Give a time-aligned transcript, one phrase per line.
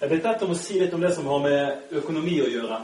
[0.00, 2.76] Jeg ble bedt om å si litt om det som har med økonomi å gjøre,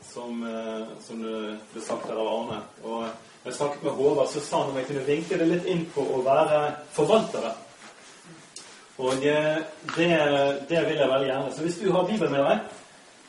[0.00, 2.60] som, eh, som ble sagt her av Arne.
[2.82, 5.66] Og når jeg snakket med Håvard, så sa han om jeg kunne vinkle det litt
[5.68, 6.60] inn på å være
[6.96, 7.50] forvaltere.
[9.04, 9.58] Og eh,
[9.98, 10.08] det,
[10.70, 11.52] det vil jeg veldig gjerne.
[11.52, 12.58] Så hvis du har Bibelen med deg,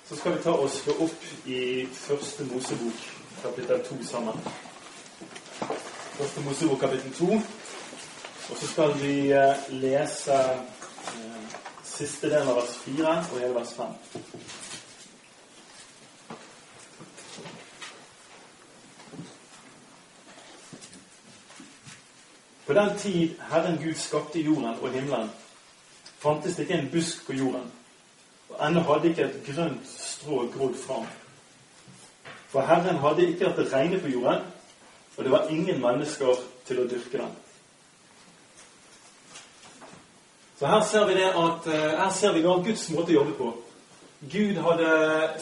[0.07, 1.61] så skal vi ta og slå opp i
[1.99, 3.03] Første Mosebok,
[3.43, 4.39] kapittel 2 sammen.
[6.15, 7.41] Første Mosebok, kapittel 2.
[8.47, 10.39] Og så skal vi eh, lese
[11.97, 13.93] siste delen av vers 4 og hele vers 5.
[22.67, 25.29] På den tid Herren Gud skapte jorden og himmelen,
[26.19, 27.71] fantes det ikke en busk på jorden,
[28.49, 31.07] og ennå hadde ikke et grønt strå grodd fram.
[32.51, 34.45] For Herren hadde ikke hatt det regne på jorden,
[35.17, 37.37] og det var ingen mennesker til å dyrke den.
[40.59, 43.35] Så her ser vi det at eh, her ser vi nå Guds måte å jobbe
[43.37, 43.51] på.
[44.31, 44.89] Gud hadde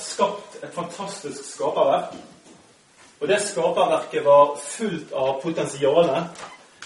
[0.04, 2.18] skapt et fantastisk skaperverk.
[3.22, 6.44] Og det skaperverket var fullt av potensialet.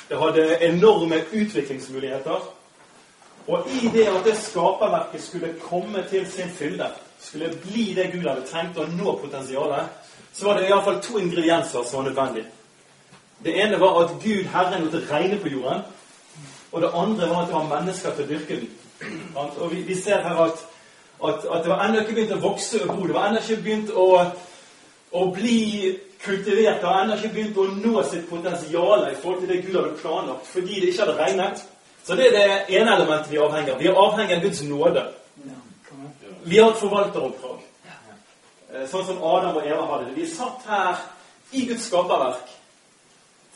[0.09, 2.45] Det hadde enorme utviklingsmuligheter.
[3.49, 8.29] Og i det at det skaperverket skulle komme til sin fylde, skulle bli det Gud
[8.29, 9.89] hadde trengt å nå potensialet,
[10.33, 12.51] så var det iallfall to ingredienser som var nødvendige.
[13.43, 15.81] Det ene var at Gud, Herren, lot det regne på jorden.
[16.71, 18.69] Og det andre var at det var mennesker til å dyrke den.
[19.35, 20.61] Og vi, vi ser her at,
[21.23, 23.07] at, at, det var ennå ikke begynt å vokse og gro.
[23.07, 24.07] Det var ennå ikke begynt å,
[25.11, 25.59] å bli
[26.21, 26.81] kultivert.
[26.81, 29.97] Det var ennå ikke begynt å nå sitt potensial i forhold til det Gud hadde
[30.01, 31.65] planlagt, fordi det ikke hadde regnet.
[32.03, 33.81] Så det er det ene elementet vi er avhengig av.
[33.81, 35.07] Vi er avhengig av Guds nåde.
[36.43, 37.65] Vi har et forvalteroppdrag.
[38.69, 40.15] Eh, sånn som Adam og Eva hadde det.
[40.15, 41.03] Vi er satt her
[41.57, 42.51] i Guds skaperverk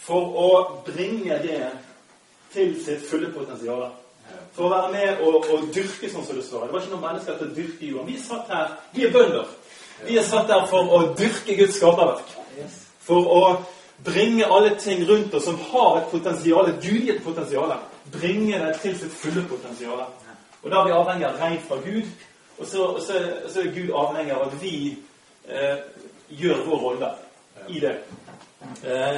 [0.03, 0.49] for å
[0.87, 1.61] bringe det
[2.53, 3.89] til sitt fulle potensial.
[4.53, 6.67] For å være med og, og, dyrke sånn som det står.
[6.67, 8.09] Det var ikke noen mennesker til å dyrke jorden.
[8.09, 9.53] Vi er satt her, vi er bønder.
[10.03, 12.35] Vi er satt her for å dyrke Guds skaperverk.
[13.03, 13.41] For å
[14.03, 17.73] bringe alle ting rundt oss som har et potensial, et gudgitt potensial,
[18.13, 20.05] bringe det til sitt fulle potensial.
[20.63, 22.11] Og da er vi avhengig av regn fra Gud,
[22.57, 24.75] og så, og så, så, er Gud avhengig av at vi
[25.49, 25.79] eh,
[26.29, 27.09] gjør vår rolle
[27.67, 27.95] i det.
[28.85, 29.17] Eh,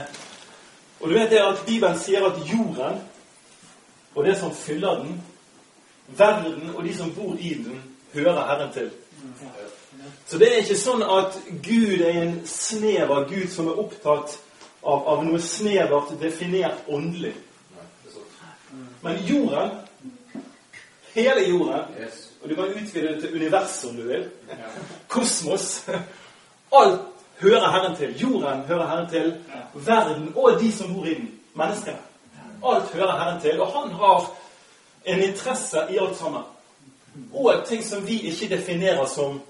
[1.01, 3.01] og du vet det at Bibelen sier at jorden
[4.15, 5.21] og det som fyller den,
[6.07, 7.81] verden og de som bor i den,
[8.13, 8.89] hører Herren til.
[10.27, 14.37] Så det er ikke sånn at Gud er en snever Gud som er opptatt
[14.85, 17.33] av, av noe snevert definert åndelig.
[19.05, 19.73] Men jorden,
[21.13, 22.07] hele jorden,
[22.41, 24.29] og du kan utvide det til universet om du vil,
[25.13, 25.83] kosmos
[26.75, 27.01] Alt
[27.39, 28.15] hører Herren til.
[28.21, 29.35] Jorden hører Herren til.
[29.73, 31.31] Verden og de som bor i den.
[31.55, 31.97] Menneskene.
[32.63, 33.61] Alt hører Herren til.
[33.61, 34.31] Og han har
[35.05, 36.41] en interesse i alt sammen.
[37.33, 39.41] Og ting som vi ikke definerer som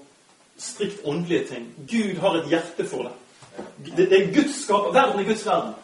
[0.58, 1.74] strikt åndelige ting.
[1.90, 3.12] Gud har et hjerte for det.
[3.96, 4.94] Det, det er Guds skap.
[4.94, 5.74] Verden er Guds verden.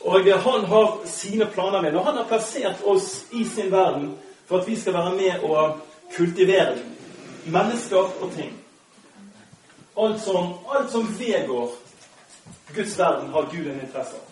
[0.00, 4.58] Og han har sine planer med Og han har plassert oss i sin verden for
[4.58, 5.78] at vi skal være med og
[6.16, 6.78] kultivere
[7.46, 8.56] mennesker og ting
[9.98, 11.70] Alt som, alt som vedgår
[12.74, 14.29] Guds verden, har Gud en interesse av.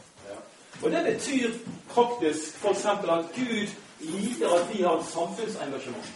[0.83, 1.51] Og Det betyr
[1.91, 2.85] praktisk f.eks.
[2.87, 3.69] at Gud
[4.01, 6.13] liker at vi har et samfunnsengasjement.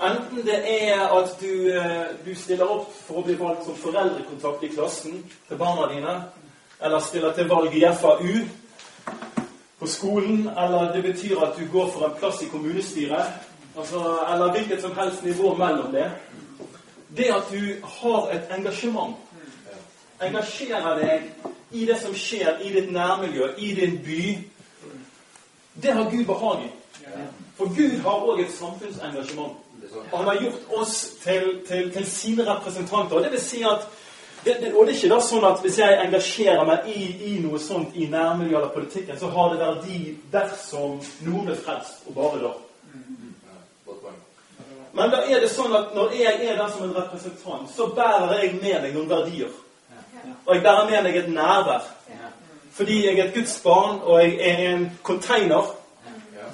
[0.00, 4.64] Enten det er at du, eh, du, stiller opp for å bli valgt som foreldrekontakt
[4.64, 6.14] i klassen til barna dine,
[6.80, 8.32] eller stiller til valg i FAU
[9.78, 13.46] på skolen, eller det betyr at du går for en plass i kommunestyret,
[13.76, 14.00] altså,
[14.32, 16.10] eller hvilket som helst nivå mellom det.
[17.16, 19.16] Det at du har et engasjement,
[20.20, 21.30] engasjerer deg
[21.70, 24.22] i det som skjer i ditt nærmiljø, i din by,
[25.82, 26.70] det har Gud behag i.
[27.56, 29.56] For Gud har òg et samfunnsengasjement.
[30.12, 33.16] Og han har gjort oss til, til, til sine representanter.
[33.16, 33.86] Og det vil si at
[34.44, 37.32] det, det, og det er ikke da sånn at hvis jeg engasjerer meg i, i
[37.44, 39.98] noe sånt i nærmiljøet eller politikken, så har det verdi
[40.32, 40.94] dersom
[41.26, 42.52] noen blir frelst, og bare da.
[44.96, 48.32] Men da er det sånn at når jeg er der som en representant, så bærer
[48.40, 49.52] jeg med meg noen verdier.
[50.46, 51.86] Og jeg bærer med meg et nærvær.
[52.72, 55.76] Fordi jeg er et Guds barn, og jeg er en container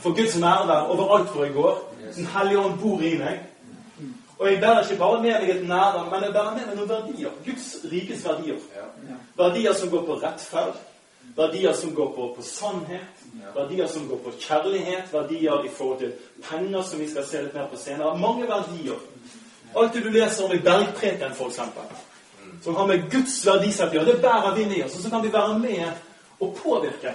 [0.00, 1.94] for Guds nærvær overalt hvor jeg går.
[2.16, 3.40] Den hellige ånd bor i meg.
[4.38, 6.88] Og jeg bærer ikke bare med meg et nærvær, men jeg bærer med meg noen
[6.88, 7.30] verdier.
[7.44, 8.60] Guds rikes verdier.
[9.36, 10.74] Verdier som går på rettferd.
[11.36, 13.24] Verdier som går på, på sannhet.
[13.54, 15.12] Verdier som går på kjærlighet.
[15.12, 16.12] Verdier i forhold til
[16.50, 18.18] penger, som vi skal se litt mer på senere.
[18.18, 19.00] Mange verdier.
[19.76, 21.60] Alt det du leser om i Bergpreken, f.eks
[22.62, 24.12] som har med Guds verdisett å gjøre.
[24.12, 24.96] Det bærer vi med oss.
[24.96, 27.14] Og så kan vi være med og påvirke.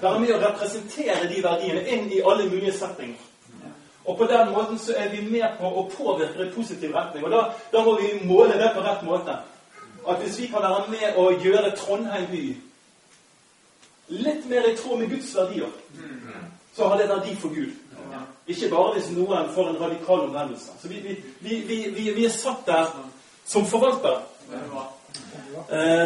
[0.00, 3.30] Være med og representere de verdiene inn i alle mulige settinger.
[4.04, 7.24] Og på den måten så er vi med på å påvirke i positiv retning.
[7.24, 9.38] Og da, da må vi måle det på rett måte.
[10.04, 12.44] At hvis vi kan være med å gjøre Trondheim by
[14.12, 15.70] litt mer i tråd med Guds verdier,
[16.76, 17.72] så har det verdi for Gud.
[18.46, 20.76] Ikke bare hvis noen får en radikal omvendelse.
[20.82, 21.00] Så vi,
[21.40, 22.90] vi, vi, vi er satt der
[23.48, 24.20] som forvaltere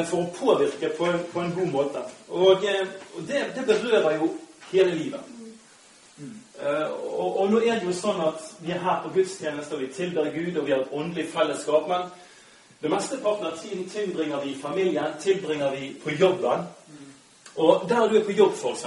[0.08, 2.04] for å påvirke på en, på en god måte.
[2.28, 2.86] Og, eh,
[3.16, 4.30] og det, det, berører jo
[4.72, 5.20] hele livet.
[6.60, 9.84] Eh, og, og, nå er det jo sånn at vi er her på gudstjeneste, og
[9.84, 11.88] vi tilber Gud, og vi har et åndelig fellesskap.
[11.88, 12.08] Men
[12.82, 16.66] det mesteparten av tiden tilbringer vi i familien, tilbringer vi på jobben.
[17.58, 18.86] Og der du er på jobb, f.eks.,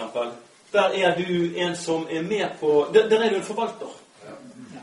[0.71, 3.91] der er du en som er med på Der, der er du en forvalter.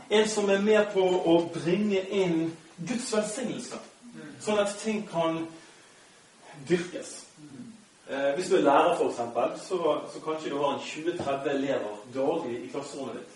[0.09, 3.79] En som er med på å bringe inn Guds velsignelse,
[4.43, 5.43] sånn at ting kan
[6.69, 7.15] dyrkes.
[8.09, 9.79] Eh, hvis du er lærer, f.eks., så,
[10.13, 13.35] så kanskje du har en 20-30 elever daglig i klasserommet ditt.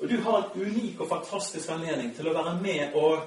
[0.00, 3.26] Og du har en unik og fantastisk anledning til å være med og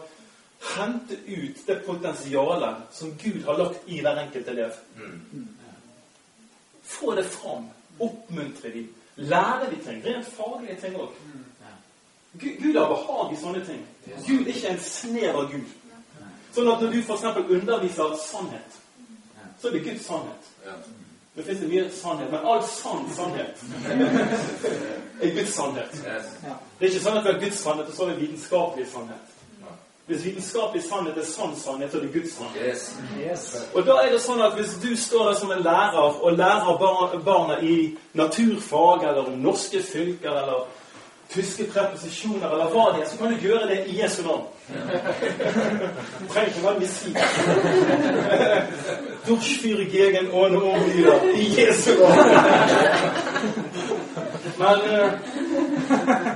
[0.74, 4.80] hente ut det potensialet som Gud har lagt i hver enkelt elev.
[6.84, 7.70] Få det fram.
[8.00, 8.88] Oppmuntre dem.
[9.16, 10.02] Lære dem ting.
[10.06, 11.12] Rent faglige ting òg.
[12.40, 13.82] Gud har behag i sånne ting.
[14.26, 15.76] Gud er ikke en snever Gud.
[16.54, 17.24] Sånn at når du f.eks.
[17.50, 18.80] underviser sannhet,
[19.62, 20.52] så er det Guds sannhet.
[21.36, 23.62] Det fins mye sannhet, men all sann sannhet
[25.22, 25.96] er Guds sannhet.
[26.04, 29.32] Det er ikke sånn at vi har Guds sannhet, og så har vi vitenskapelig sannhet.
[30.06, 32.68] Hvis vitenskapelig sannhet er sann sannhet, så er det Guds sannhet.
[32.68, 32.86] Yes.
[33.18, 33.48] Yes.
[33.74, 37.20] Og da er det sånn at Hvis du står der som en lærer og lærer
[37.26, 40.68] barna i naturfag eller om norske fylker eller
[41.34, 44.46] tyske preposisjoner eller hva det er, så kan du gjøre det i Jesu navn.
[46.20, 47.18] Du trenger ikke være missil.
[49.28, 52.20] Durchfyre gegen ohne Umlieder i Jesu navn.
[54.58, 54.76] Men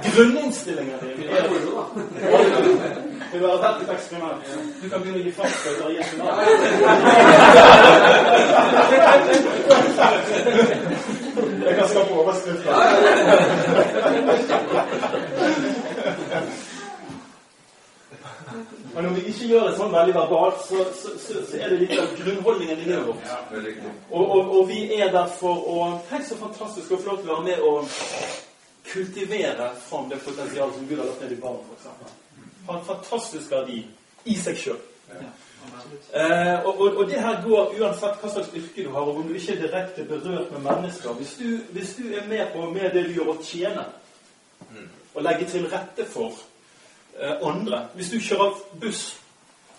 [0.04, 0.48] din er
[3.32, 4.42] Vil være et eksperiment?
[4.84, 6.40] Du kan begynne å gi fraktstøtter i Jesu navn.
[11.68, 12.72] Jeg kan skape overskrifter.
[18.94, 21.80] Men når vi ikke gjør det sånn veldig verbalt, så, så, så, så er det
[21.84, 23.30] litt av grunnholdningen i livet vårt.
[24.12, 27.32] Og, og, og, vi er der for å Tenk så fantastisk å få lov til
[27.32, 27.88] å være med og
[28.88, 32.16] kultivere fram det potensialet som Gud har lagt ned i barn, f.eks.
[32.68, 33.82] Har en fantastisk verdi
[34.28, 34.82] i seg sjøl.
[35.08, 39.30] Eh, og, og, og, det her går uansett hva slags yrke du har, og om
[39.30, 41.16] du ikke er direkte berørt med mennesker.
[41.20, 43.88] Hvis du, hvis du er med på med det du gjør, å tjene
[45.14, 46.36] og legge til rette for
[47.16, 49.06] eh, andre Hvis du kjører buss,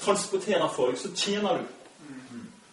[0.01, 1.65] transporterer folk, så tjener du.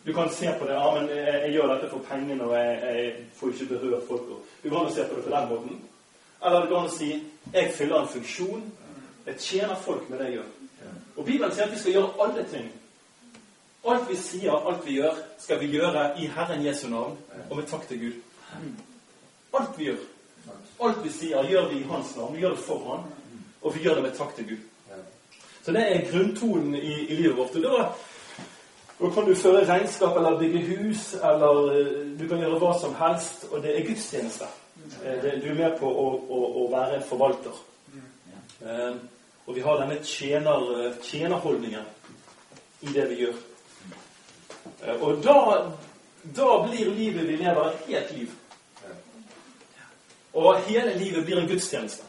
[0.06, 0.74] Du kan se på det.
[0.74, 4.22] ja, men jeg, jeg gjør dette for pengene, og jeg, jeg, får ikke berørt folk.
[4.63, 5.81] Du kan se på det på den måten.
[6.45, 7.24] Eller du kan si
[7.54, 8.74] jeg fyller en funksjon.
[9.25, 10.51] Jeg tjener folk med det jeg gjør.
[11.16, 12.74] Og Bibelen sier at vi skal gjøre alle ting
[13.86, 17.18] Alt vi sier, alt vi gjør, skal vi gjøre i Herren Jesu navn
[17.50, 18.16] og med takk til Gud.
[19.54, 20.00] Alt vi gjør,
[20.81, 22.33] alt vi sier, gjør vi i Hans navn.
[22.33, 23.04] Vi gjør det for Han,
[23.62, 24.63] og vi gjør det med takk til Gud.
[25.65, 27.56] Så det er grunntonen i, i livet vårt.
[27.56, 27.85] Og da,
[29.00, 32.94] da, kan du føre regnskap eller bygge hus, eller eh, du kan gjøre hva som
[33.00, 34.45] helst, og det er gudstjeneste.
[35.01, 37.57] Eh, du er med på å, å, å være en forvalter.
[38.62, 38.94] Eh,
[39.45, 41.92] og vi har denne tjener, tjenerholdningen
[42.85, 43.44] i det vi gjør.
[45.01, 45.37] Og da,
[46.37, 48.42] da blir livet vi lever, et helt liv.
[50.35, 52.06] Og hele livet blir en gudstjeneste.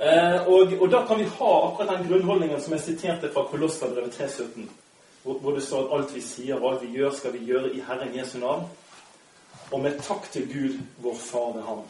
[0.00, 4.20] Eh, og, og, da kan vi ha akkurat den grunnholdningen som jeg siterte fra Kolosserbrevet
[4.20, 4.68] 3.17,
[5.22, 7.74] hvor, hvor det står at alt vi sier og alt vi gjør, skal vi gjøre
[7.74, 8.64] i Herren Jesu navn.
[9.72, 11.84] Og med takk til Gud, vår Far ved Ham.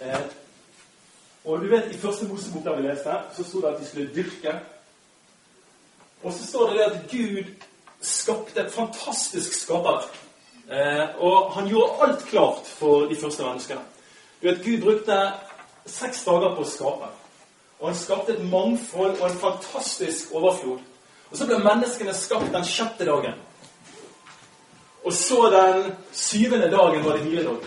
[0.00, 0.20] Eh,
[1.44, 4.14] og du vet, I første Mosebok der vi leste, så sto det at de skulle
[4.14, 4.58] dyrke.
[6.22, 7.54] Og så står det at Gud
[8.00, 10.20] skapte et fantastisk skaperverk.
[10.70, 13.80] Eh, og han gjorde alt klart for de første menneskene.
[14.42, 15.32] Du vet, Gud brukte
[15.86, 17.10] seks dager på å skape.
[17.80, 20.80] Og han skapte et mangfold og en fantastisk overflod.
[21.30, 23.34] Og så ble menneskene skapt den sjette dagen.
[25.04, 27.66] Og så den syvende dagen var det hviledag.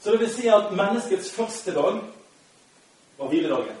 [0.00, 1.98] Så det vil si at menneskets første dag
[3.18, 3.76] var hviledagen.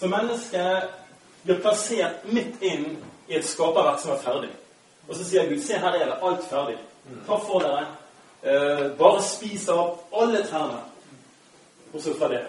[0.00, 0.88] Så mennesket
[1.42, 2.86] blir plassert midt inn
[3.28, 4.52] i et skaperverk som er ferdig.
[5.08, 6.78] Og så sier Gud se her er det alt ferdig.
[7.26, 7.84] Ta for dere.
[8.42, 10.80] Eh, bare spis av alle trærne.
[11.92, 12.42] Bortsett fra det.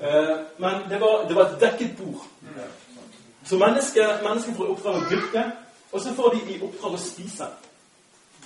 [0.00, 2.22] Eh, men det var, det var, et dekket bord.
[3.46, 5.44] Så mennesket, mennesket får i oppdrag å dyrke,
[5.92, 7.48] og så får de i oppdrag å spise.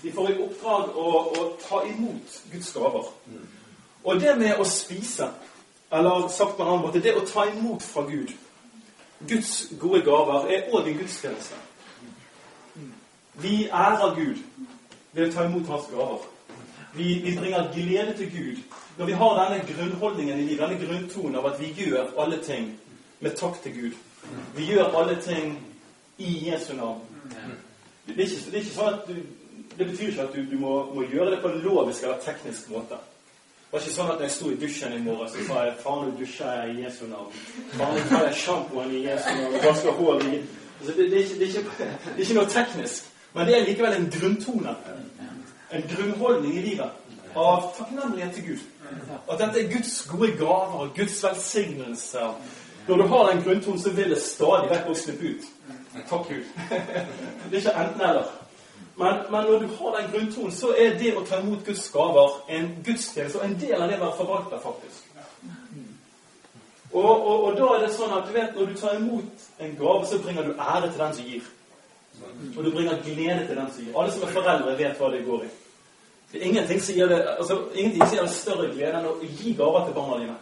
[0.02, 3.10] De får i oppdrag å, å ta imot Guds gaver.
[4.04, 5.28] Og det med å spise,
[5.92, 8.32] eller sagt på en annen måte, det å ta imot fra Gud
[9.28, 11.56] Guds gode gaver er òg en gudstjeneste.
[13.34, 14.38] Vi ærer Gud
[15.12, 16.24] ved å ta imot Hans gaver.
[16.94, 18.62] Vi, vi, bringer glede til Gud
[18.98, 22.72] når vi har denne grunnholdningen i livet, denne grunntonen av at vi gjør alle ting
[23.20, 23.92] med takk til Gud.
[24.56, 25.54] Vi gjør alle ting
[26.18, 27.00] i Jesu navn.
[28.06, 29.14] Det er ikke, det er ikke sånn at du,
[29.78, 32.70] det betyr ikke at du, du må, må, gjøre det på en lovisk eller teknisk
[32.74, 32.98] måte.
[32.98, 36.08] Det var ikke sånn at jeg sto i dusjen i morgen, så sa jeg faen,
[36.08, 37.36] nå dusjer jeg i Jesu navn.
[37.76, 41.06] Faen, nå tar jeg sjampoen i Jesu navn og vasker håret i altså, det, det,
[41.12, 43.10] er ikke, det, er ikke, det, er ikke, noe teknisk.
[43.34, 44.74] Men det er likevel en grunntone.
[45.72, 48.64] En grunnholdning i livet av takknemlighet til Gud.
[49.30, 52.18] At dette er Guds gode gaver og Guds velsignelse.
[52.88, 55.44] Når du har den grunntonen, så vil det stadig vekk også slippe ut.
[56.08, 56.44] Takk, Gud.
[57.50, 58.24] Det er ikke enten-eller.
[58.96, 62.34] Men, men, når du har den grunntonen, så er det å ta imot Guds gaver
[62.48, 65.06] en gudstjeneste og en del av det å være forvalter, faktisk.
[66.92, 69.74] Og, og, og, da er det sånn at du vet, når du tar imot en
[69.78, 71.48] gave, så bringer du ære til den som gir.
[72.56, 73.96] Og du bringer glede til den som gir.
[73.96, 75.50] Alle som er foreldre, vet hva det går i.
[76.32, 79.86] Ingenting som gir det, altså, ingenting som gir det større glede enn å gi gaver
[79.86, 80.36] til barna dine.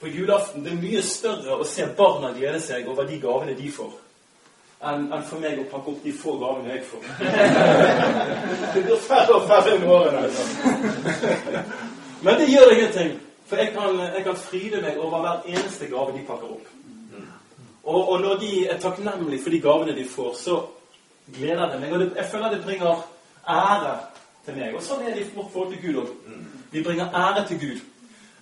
[0.00, 3.70] På julaften det er mye større å se barna glede seg over de gavene de
[3.72, 3.94] får
[4.84, 7.04] enn en for meg å pakke opp de få gavene jeg får.
[8.74, 10.24] det blir færre og færre med årene.
[10.26, 11.62] Altså.
[12.22, 13.14] Men det gjør ingenting.
[13.46, 16.72] For jeg kan, jeg kan fryde meg over hver eneste gave de pakker opp.
[17.86, 20.58] Og, og, når de er takknemlige for de gavene de får, så
[21.34, 21.92] gleder det meg.
[21.94, 23.04] Og det, jeg føler det bringer
[23.48, 23.92] ære
[24.46, 24.76] til meg.
[24.76, 26.14] Og sånn er det i vårt forhold til Gud òg.
[26.72, 27.84] Vi bringer ære til Gud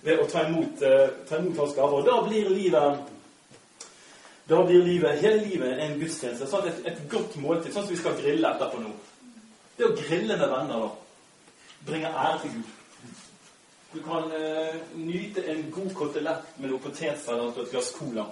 [0.05, 1.99] ved å ta imot, uh, ta imot hans gaver.
[2.01, 3.11] Og da blir livet
[4.45, 6.45] da blir livet, hele livet en gudstjeneste.
[6.45, 8.91] Sånn et, et, godt måltid, sånn som vi skal grille etterpå nå.
[9.75, 10.89] Det å grille med venner da,
[11.87, 12.73] bringer ære til Gud.
[13.95, 18.27] Du kan uh, nyte en god kotelett med noe potetsalat og et glass cola.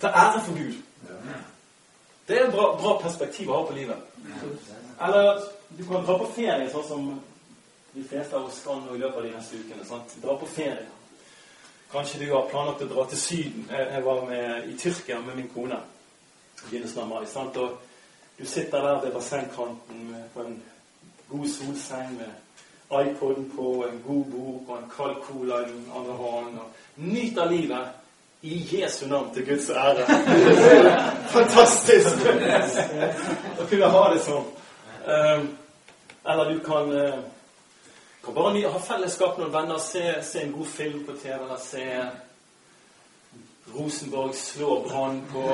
[0.00, 0.80] Til ære for Gud.
[2.30, 4.10] Det er et bra, bra, perspektiv å ha på livet.
[5.02, 5.42] Eller
[5.76, 7.10] du kan dra på ferie, sånn som
[7.92, 9.84] de fleste av oss kan i løpet av de neste ukene.
[9.84, 10.16] Sant?
[10.22, 10.88] Dra på ferie.
[11.92, 13.64] Kanskje du har planlagt å dra til Syden.
[13.70, 17.24] Jeg var med, i Tyrkia med min kone i begynnelsen av mai.
[17.26, 17.56] Sant?
[17.56, 17.80] Og
[18.38, 20.60] du sitter der ved bassengkanten på en
[21.30, 22.30] god solseng med
[22.90, 26.58] iPoden på, en god bok og en kald cola i den andre hånden.
[26.58, 27.98] Og nyter livet
[28.42, 30.06] i Jesu navn til Guds ære.
[31.36, 32.22] Fantastisk
[33.60, 34.46] å kunne ha det sånn.
[35.00, 35.48] Um,
[36.30, 37.14] eller du kan uh,
[38.24, 41.56] kan bare ha fellesskap med noen venner, se, se, en god film på TV, eller
[41.56, 41.84] se
[43.74, 45.44] Rosenborg slå Brann på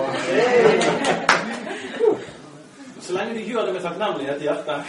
[3.00, 4.80] Så lenge du gjør det med takknemlighet i hjertet,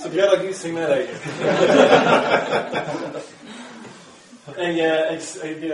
[0.00, 1.10] så gleder Gud seg med deg.
[4.56, 5.72] Jeg, jeg, jeg,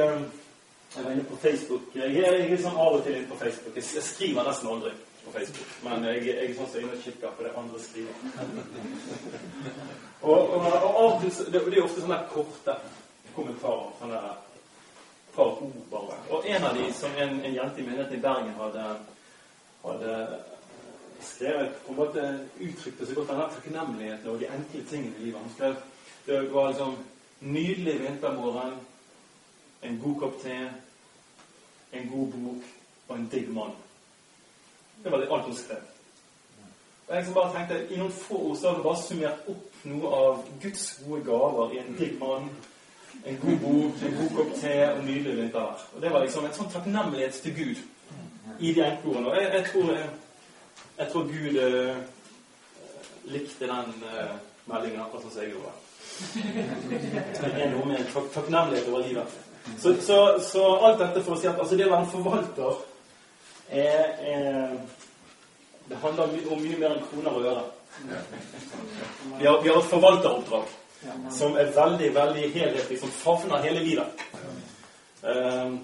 [0.97, 1.85] jeg er inne på Facebook.
[1.95, 3.77] Jeg, jeg er sånn av og til inne på Facebook.
[3.79, 4.93] Jeg skriver nesten aldri
[5.27, 5.77] på Facebook.
[5.85, 8.15] Men jeg, jeg er sånn som inne og kikker på det andre skriver.
[10.31, 12.81] og, og, og, av det, det er ofte sånne korte
[13.37, 13.95] kommentarer.
[14.01, 14.25] sånne
[15.37, 16.17] par ord bare.
[16.31, 18.85] Og en av de som en, en jente i menigheten i Bergen hadde,
[19.85, 20.15] hadde
[21.21, 22.25] skrevet på en måte
[22.61, 25.41] uttrykte så godt denne takknemligheten og de enkle tingene i livet.
[25.41, 25.77] Han skrev
[26.27, 26.97] det var liksom
[27.41, 28.73] nydelig vintermorgen,
[29.83, 30.57] en god kopp te,
[31.93, 32.65] en god bok
[33.09, 33.77] og en digg mann.
[35.07, 35.83] Det var det alt hun skrev.
[37.09, 39.85] Og jeg som bare tenkte, I noen få ord så har hun bare summert opp
[39.87, 42.49] noe av Guds gode gaver i en digg mann,
[43.23, 45.85] en god bok, en god kopp te og nydelig vintervær.
[45.95, 47.85] Og Det var liksom en sånn takknemlighet til Gud
[48.59, 49.31] i de enkeordene.
[49.31, 50.11] Og jeg, jeg, tror, jeg,
[50.99, 52.03] jeg tror Gud eh,
[53.37, 54.35] likte den eh,
[54.67, 55.79] meldingen akkurat som jeg gjorde.
[57.39, 59.39] Det er noe med tak takknemlighet over livet.
[59.79, 62.85] Så, så, så, alt dette for å si at altså, det å være en forvalter
[63.71, 64.79] er, er
[65.89, 67.65] Det handler om mye mer enn kroner og øre.
[69.39, 70.75] Vi har, vi har et forvalteroppdrag
[71.31, 74.25] som er veldig veldig helhetlig, som favner hele livet.
[75.23, 75.79] Um,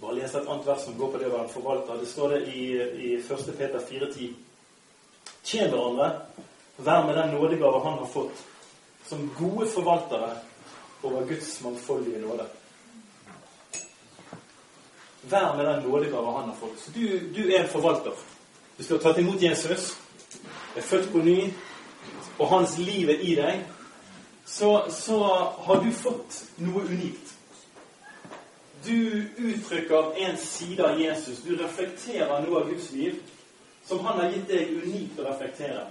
[0.00, 2.00] bare lese et annet vers som går på det å være forvalter.
[2.00, 2.64] Det står det i,
[3.06, 3.46] i 1.
[3.58, 4.34] Peter 4,10.
[5.44, 6.10] Tjen hverandre,
[6.76, 8.44] vær med den nådegave han har fått,
[9.08, 10.30] som gode forvaltere
[11.04, 12.46] over Guds mangfoldige nåde.
[15.30, 16.78] Vær med den nådegave han har fått.
[16.80, 17.04] Så du,
[17.36, 18.24] du, er en forvalter.
[18.78, 19.96] Du har tatt imot Jesus,
[20.76, 21.52] er født på ny,
[22.38, 23.60] og hans liv er i deg,
[24.46, 25.18] så, så
[25.66, 27.30] har du fått noe unikt.
[28.84, 31.38] Du uttrykker en side av Jesus.
[31.46, 33.22] Du reflekterer noe av Guds liv
[33.86, 35.86] som han har gitt deg unikt å reflektere.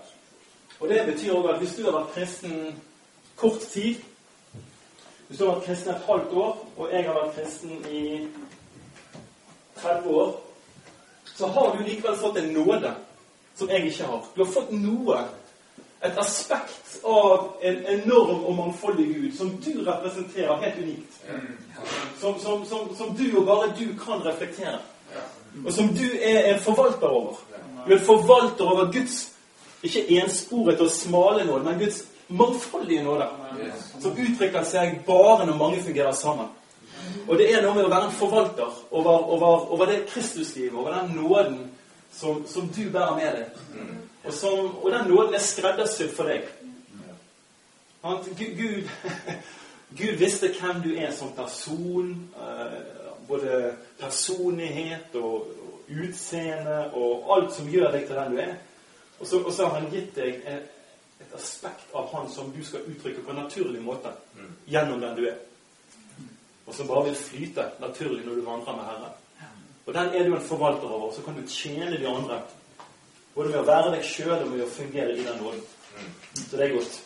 [0.80, 2.58] Og Det betyr òg at hvis du har vært kristen
[3.40, 4.04] kort tid.
[5.28, 8.04] Hvis du har vært kristen et halvt år, og jeg har vært kristen i
[9.80, 10.36] 30 år,
[11.36, 12.94] så har du likevel fått en nåde
[13.56, 14.22] som jeg ikke har.
[14.36, 15.24] Du har fått noe.
[16.04, 21.22] Et aspekt av en enorm og mangfoldig Gud som du representerer helt unikt.
[22.20, 24.82] Som, som, som, som du og bare du kan reflektere.
[25.66, 27.40] Og som du er en forvalter over.
[27.86, 29.30] Du er en forvalter over Guds
[29.84, 33.28] ikke ensporet og smale nåde, men Guds mangfoldige nåde.
[34.00, 36.48] Som uttrykker seg bare når mange fungerer sammen.
[37.28, 40.96] Og det er noe med å være en forvalter over, over, over det Kristuslivet, over
[40.98, 41.60] den nåden
[42.14, 43.62] som, som, du bærer med deg.
[44.24, 46.50] Og, som, og den nåden er skreddersydd for deg.
[48.04, 48.90] Gud,
[50.00, 52.12] Gud, visste hvem du er som person.
[52.36, 52.78] Eh,
[53.28, 55.48] både personlighet og,
[55.88, 58.54] utseende og alt som gjør deg til den du er.
[59.20, 60.70] Og så, og så har han gitt deg et,
[61.20, 64.12] et, aspekt av han som du skal uttrykke på en naturlig måte
[64.70, 65.38] gjennom den du er
[66.66, 69.16] og som bare vil flyte naturlig når du vandrer med Herren.
[69.86, 71.12] Og den er du en forvalter over.
[71.12, 72.42] Så kan du tjene de andre.
[73.36, 75.66] Både med å være deg sjøl og med å fungere i den nåden.
[76.38, 77.02] Så det er godt.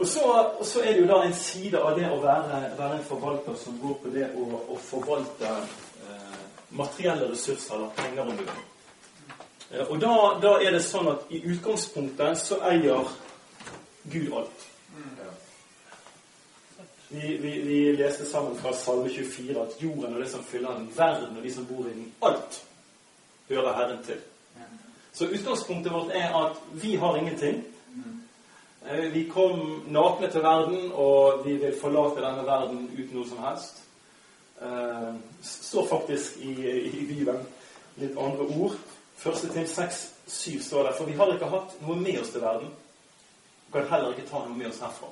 [0.00, 0.20] Og så,
[0.58, 3.56] og så, er det jo da en side av det å være, være en forvalter
[3.60, 6.38] som går på det å, å forvalte eh,
[6.72, 8.62] materielle ressurser, eller penger, om du vil.
[9.74, 13.12] Eh, og da, da, er det sånn at i utgangspunktet så eier
[14.08, 14.69] Gud alt.
[17.12, 20.92] Vi, vi, vi, leste sammen fra Salme 24 at jorden og det som fyller den,
[20.96, 22.60] verden og de som bor i den, alt
[23.48, 24.20] hører Herren til.
[25.12, 27.64] Så utgangspunktet vårt er at vi har ingenting.
[28.86, 33.42] Eh, vi kom nakne til verden, og vi vil forlate denne verden uten noe som
[33.42, 33.82] helst.
[34.62, 35.10] Eh,
[35.42, 36.54] står faktisk i,
[36.94, 37.42] i Bibelen
[37.98, 38.78] litt andre ord.
[39.16, 40.98] Første til seks, syv står det.
[40.98, 42.70] For vi har ikke hatt noe med oss til verden.
[43.66, 45.10] Vi kan heller ikke ta noe med oss herfra.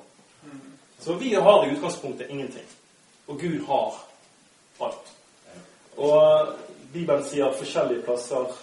[0.99, 2.65] Så vi har i utgangspunktet ingenting.
[3.27, 4.01] Og Gud har
[4.79, 5.13] alt.
[5.97, 6.47] Og
[6.93, 8.57] Bibelen sier forskjellige plasser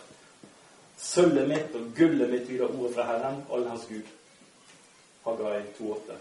[0.97, 4.07] Sølvet mitt og gullet mitt lyder ordet fra Herren, allherrs Gud.
[5.27, 6.17] Haggai 2,8.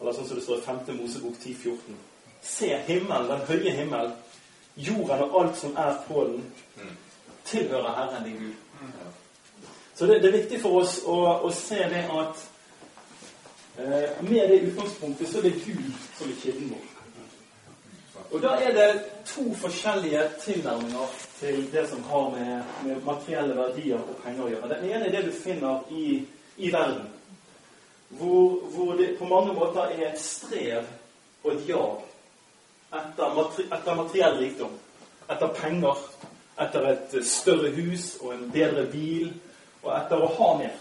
[0.00, 0.80] Eller sånn som det står i 5.
[0.98, 2.00] Mosebok 10,14.
[2.42, 4.10] Se himmelen, den høye himmel,
[4.76, 6.42] jorden og alt som er på den,
[7.46, 8.88] tilhører Herren din Gud.
[9.94, 12.44] Så det, det, er viktig for oss å, å se det at
[13.80, 16.88] Eh, med det utgangspunktet så er det Gud som er kilden vår.
[18.30, 23.96] Og da er det to forskjellige tilnærminger til det som har med, med materielle verdier
[23.96, 24.68] og penger å gjøre.
[24.74, 27.08] Den ene er det du finner i, i verden,
[28.08, 30.84] hvor, hvor, det på mange måter er et strev
[31.44, 32.04] og et jag
[32.92, 34.76] etter, materi, etter materiell rikdom.
[35.30, 36.04] Etter penger,
[36.60, 39.32] etter et større hus og en bedre bil,
[39.82, 40.78] og etter å ha mer.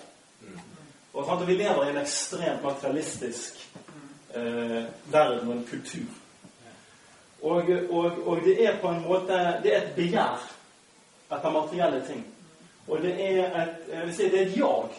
[1.13, 3.69] Og at Vi lever i en ekstremt materialistisk
[4.36, 6.10] eh, verden og en kultur.
[7.41, 10.41] Og, og, og, det er på en måte Det er et begjær
[11.32, 12.26] etter materielle ting.
[12.88, 14.89] Og det er et, jeg vil si, det er et jag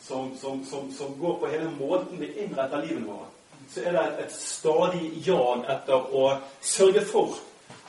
[0.00, 3.32] som, som, som, som, går på hele måten vi innretter livet vårt.
[3.70, 6.28] Så er det et, et stadig jag etter å
[6.60, 7.34] sørge for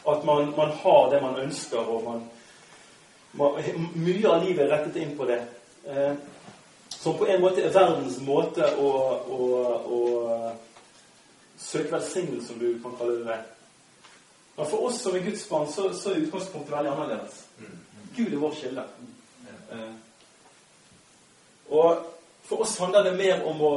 [0.07, 2.23] at man, man har det man ønsker, og man,
[3.31, 3.61] man,
[3.93, 5.41] mye av livet er rettet inn på det.
[5.85, 6.13] Eh,
[7.07, 8.87] som på en måte er verdens måte å,
[9.31, 9.45] å,
[9.95, 9.99] å
[11.55, 13.37] søke velsignelse, som du kan kalle det.
[14.57, 17.37] Men for oss som er Guds barn, så, så er utgangspunktet veldig annerledes.
[18.17, 18.83] Gud er vår kilde.
[19.71, 19.93] Eh,
[21.79, 22.03] og
[22.49, 23.71] for oss handler det mer om å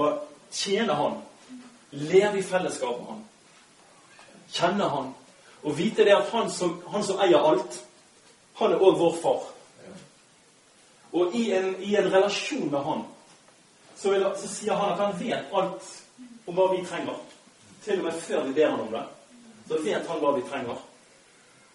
[0.50, 1.16] tjene Han,
[1.94, 3.22] leve i fellesskap med Han,
[4.58, 5.14] kjenne Han,
[5.62, 7.78] og vite det at Han som, han som eier alt,
[8.58, 9.48] han er òg vår far.
[11.14, 13.06] Og i en, i en relasjon med Han
[14.00, 15.88] så, vil, så, sier han at han vet alt
[16.46, 17.16] om hva vi trenger.
[17.84, 19.04] Til og med før vi ber han om det.
[19.68, 20.82] Så vet han hva vi trenger.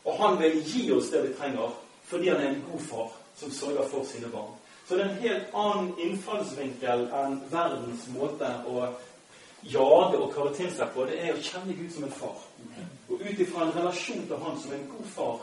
[0.05, 1.73] Og han vil gi oss det vi trenger,
[2.05, 4.53] fordi han er en god far som sørger for sine barn.
[4.87, 8.83] Så det er en helt annen innfallsvinkel enn verdens måte å
[9.65, 11.07] jage og kare til seg på.
[11.09, 12.43] Det er å kjenne Gud som en far.
[13.09, 15.41] Og ut ifra en relasjon til Han som en god far,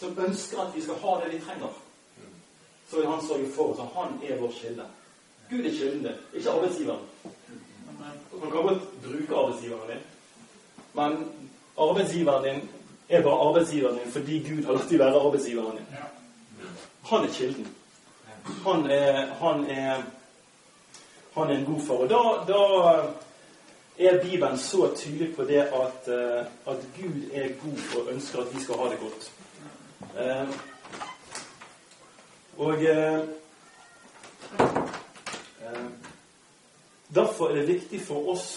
[0.00, 1.78] som ønsker at vi skal ha det vi trenger
[2.90, 3.78] så vil han sørge for oss.
[3.94, 4.84] Han er vår kilde.
[5.50, 7.00] Gud er kilden ikke arbeidsgiveren.
[8.42, 10.02] Man kan godt bruke arbeidsgiveren din,
[10.94, 11.32] men
[11.78, 12.68] arbeidsgiveren din
[13.08, 15.86] er bare arbeidsgiveren din fordi Gud har latt deg være arbeidsgiveren din.
[17.10, 17.66] Han er kilden.
[18.64, 20.02] Han er, han er,
[21.34, 21.94] han er en god far.
[21.94, 22.60] Og da, da
[23.98, 28.54] er Bibelen så tydelig på det at, eh, at Gud er god og ønsker at
[28.54, 29.32] vi skal ha det godt.
[30.18, 30.48] Eh,
[32.56, 33.20] og eh,
[37.14, 38.50] Derfor er det viktig for oss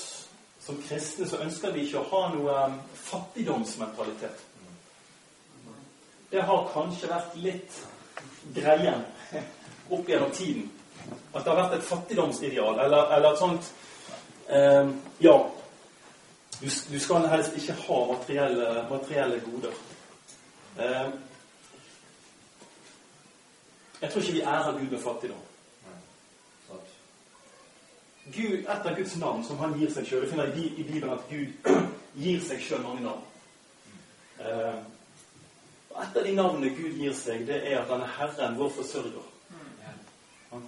[0.66, 4.44] som kristne så ønsker vi ikke å ha noe um, fattigdomsmentalitet.
[6.32, 7.80] Det har kanskje vært litt
[8.56, 9.04] greien
[9.94, 10.70] opp gjennom tiden.
[11.34, 13.68] At det har vært et fattigdomsideal, eller, eller et sånt
[14.48, 14.94] eh,
[15.26, 15.36] Ja,
[16.62, 19.76] du, du, skal helst ikke ha materielle, materielle goder.
[20.80, 21.10] Eh,
[24.00, 25.50] jeg tror ikke vi ærer Gud med fattigdom.
[28.32, 30.24] Gud, et av Guds navn som han gir seg sjøl.
[30.24, 31.72] Du finner i, i Bibelen at Gud
[32.24, 33.24] gir seg sjøl mange navn.
[34.40, 34.78] Eh,
[35.94, 39.26] et av de navnene Gud gir seg, det er at han er Herren, vår forsørger.
[40.54, 40.64] Han,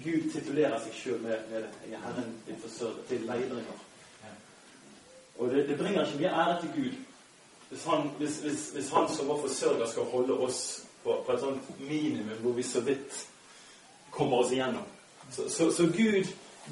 [0.00, 3.82] Gud titulerer seg sjøl med, med 'Jeg er Herren din forsørger' til leidringer.
[5.38, 6.92] Og det, det, bringer ikke mye ære til Gud
[7.68, 11.40] hvis han, hvis, hvis, hvis han som vår forsørger skal holde oss på, på, et
[11.40, 13.26] sånt minimum hvor vi så vidt
[14.10, 14.84] kommer oss igjennom.
[15.30, 16.28] Så, så, så Gud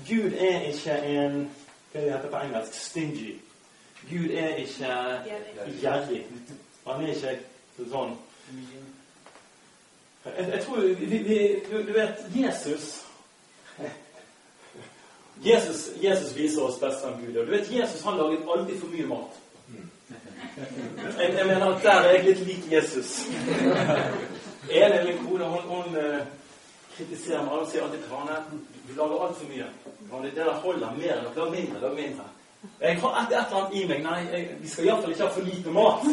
[0.09, 1.51] Gud er ikke en
[1.93, 2.75] Hva det heter på engelsk?
[2.75, 3.41] Stingy.
[4.11, 4.93] Gud er ikke
[5.81, 6.27] gjerrig.
[6.87, 7.39] Han er ikke
[7.91, 8.17] sånn
[10.25, 11.39] Jeg, jeg tror vi, vi,
[11.71, 13.03] Du vet, Jesus
[15.45, 17.37] Jesus, Jesus viser oss best som Gud.
[17.37, 19.41] Og du vet, Jesus han laget alltid for mye mat.
[21.19, 23.27] Jeg, jeg mener at der er jeg litt lik Jesus.
[24.71, 26.21] Elin, min kone, hun, hun uh,
[26.97, 27.53] kritiserer meg.
[27.59, 28.39] og sier alltid Trane,
[28.89, 29.69] du lager altfor mye.
[30.23, 31.89] Det der holder mer enn å lage mindre.
[31.89, 32.29] er mindre.
[32.81, 35.31] Jeg har et, et eller annet i meg Nei, jeg, vi skal iallfall ikke ha
[35.35, 36.05] for lite mat.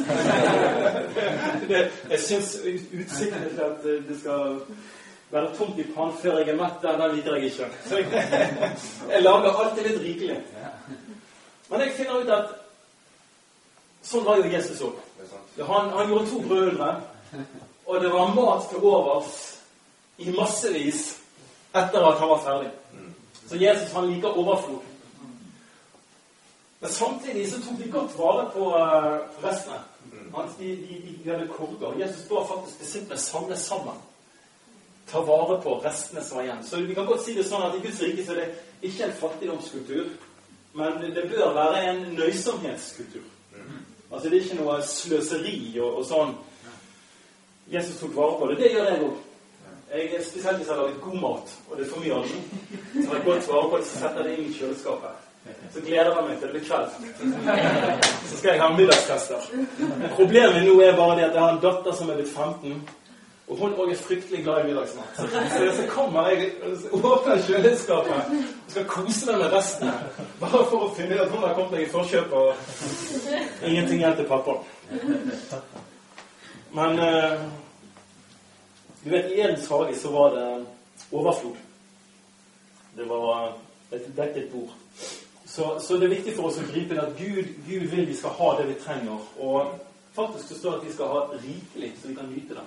[1.69, 4.63] det, jeg syns utsikten til at det skal
[5.29, 7.69] være tomt i pannen før jeg er mett, den liker jeg ikke.
[7.85, 8.23] Så jeg,
[9.13, 10.39] jeg lager alltid litt rikelig.
[11.69, 12.57] Men jeg finner ut at
[14.09, 15.05] sånn var jo Jesus òg.
[15.59, 16.89] Han, han, gjorde to brødre,
[17.85, 19.58] og det var mat til overs
[20.19, 21.17] i massevis
[21.71, 22.71] etter at han var ferdig.
[23.49, 24.81] Så Jesus han liker overflod.
[26.79, 29.79] Men samtidig så tok de godt vare på uh, restene.
[30.59, 31.97] De, de, de, hadde korger.
[31.99, 33.97] Jesus ba faktisk disiplene samle sammen.
[35.09, 36.63] Ta vare på restene som var igjen.
[36.63, 39.07] Så vi kan godt si det sånn at i Guds rike så er det ikke
[39.07, 40.11] en fattigdomskultur,
[40.79, 43.25] men det bør være en nøysomhetskultur.
[44.11, 46.37] Altså det er ikke noe sløseri og, og sånn.
[47.69, 48.61] Jesus tok vare på det.
[48.61, 49.17] Det gjør jeg òg.
[49.89, 52.43] Jeg spesielt hvis jeg har laget god mat, og det er for mye av den.
[52.93, 55.25] Så har jeg godt vare på at jeg setter det inn i kjøleskapet.
[55.73, 56.89] Så gleder jeg meg til det blir kveld.
[58.29, 59.49] Så skal jeg ha middagstester.
[60.15, 62.81] Problemet nå er bare det at jeg har en datter som er blitt 15.
[63.49, 65.15] Og hun òg er fryktelig glad i middagsmat.
[65.17, 66.51] Så, så kommer jeg
[66.93, 69.89] åpner kjøleskapet og skal kose meg med resten.
[70.41, 74.19] Bare for å finne ut at hun har kommet meg i forkjøp, og ingenting igjen
[74.19, 74.59] til pappa.
[76.77, 77.41] Men uh,
[79.03, 80.65] du vet, I Edens hage så var det
[81.11, 81.55] overflod.
[82.97, 83.53] Det var
[83.91, 84.73] et dekket bord.
[85.45, 88.15] Så, så, det er viktig for oss å gripe inn at Gud, Gud, vil vi
[88.17, 89.23] skal ha det vi trenger.
[89.41, 89.71] Og
[90.13, 92.65] faktisk så står det at vi skal ha rikelig, så vi kan nyte det.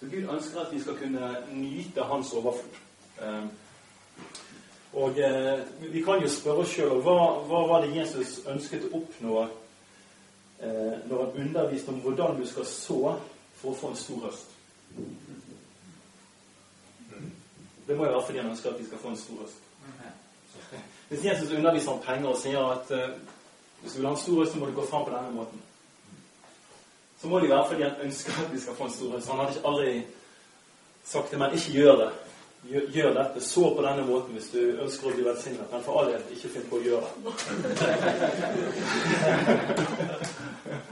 [0.00, 2.80] Så Gud ønsker at vi skal kunne nyte Hans overflod.
[3.22, 3.50] Ehm,
[4.92, 5.60] og eh,
[5.92, 7.14] vi kan jo spørre oss sjøl hva,
[7.48, 12.66] hva var det Jesus ønsket å oppnå eh, når han underviste om hvordan du skal
[12.68, 12.98] så
[13.60, 14.50] for å få en stor høst?
[17.86, 19.60] Det må jo være fordi han ønsker at de skal få en stor røst.
[21.08, 23.10] Hvis Jesus underviser om penger og sier at uh,
[23.82, 25.62] hvis du vil ha en stor røst, så må du gå fram på denne måten,
[27.20, 29.28] så må det være fordi han ønsker at de skal få en stor røst.
[29.28, 30.02] Han hadde ikke aldri
[31.04, 32.10] sagt det, men ikke gjør det.
[32.70, 33.40] Gjør, gjør dette.
[33.44, 35.72] Så på denne måten hvis du ønsker å bli velsignet.
[35.72, 37.32] Men for all del, ikke finn på å gjøre det.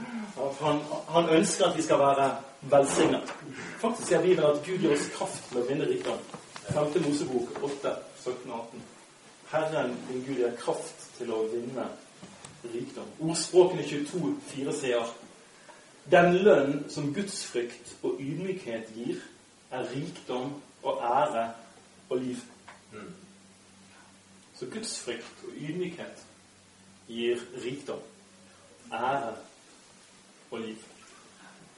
[0.61, 3.33] Han, han, ønsker at vi skal være velsignet.
[3.81, 6.19] Faktisk sier Bibelen at Gud gir oss kraft til å vinne rikdom.
[6.67, 6.99] 5.
[7.05, 8.83] Mosebok 8, 17 18.
[9.51, 11.87] Herren din Gud gir kraft til å vinne
[12.63, 13.09] rikdom.
[13.25, 15.17] Ordspråkene 22, 4 sier
[16.11, 19.19] Den lønn som gudsfrykt og ydmykhet gir,
[19.71, 21.43] er rikdom og ære
[22.09, 22.41] og liv.
[24.57, 26.25] Så gudsfrykt og ydmykhet
[27.07, 28.01] gir rikdom,
[28.93, 29.35] ære
[30.51, 30.83] og liv.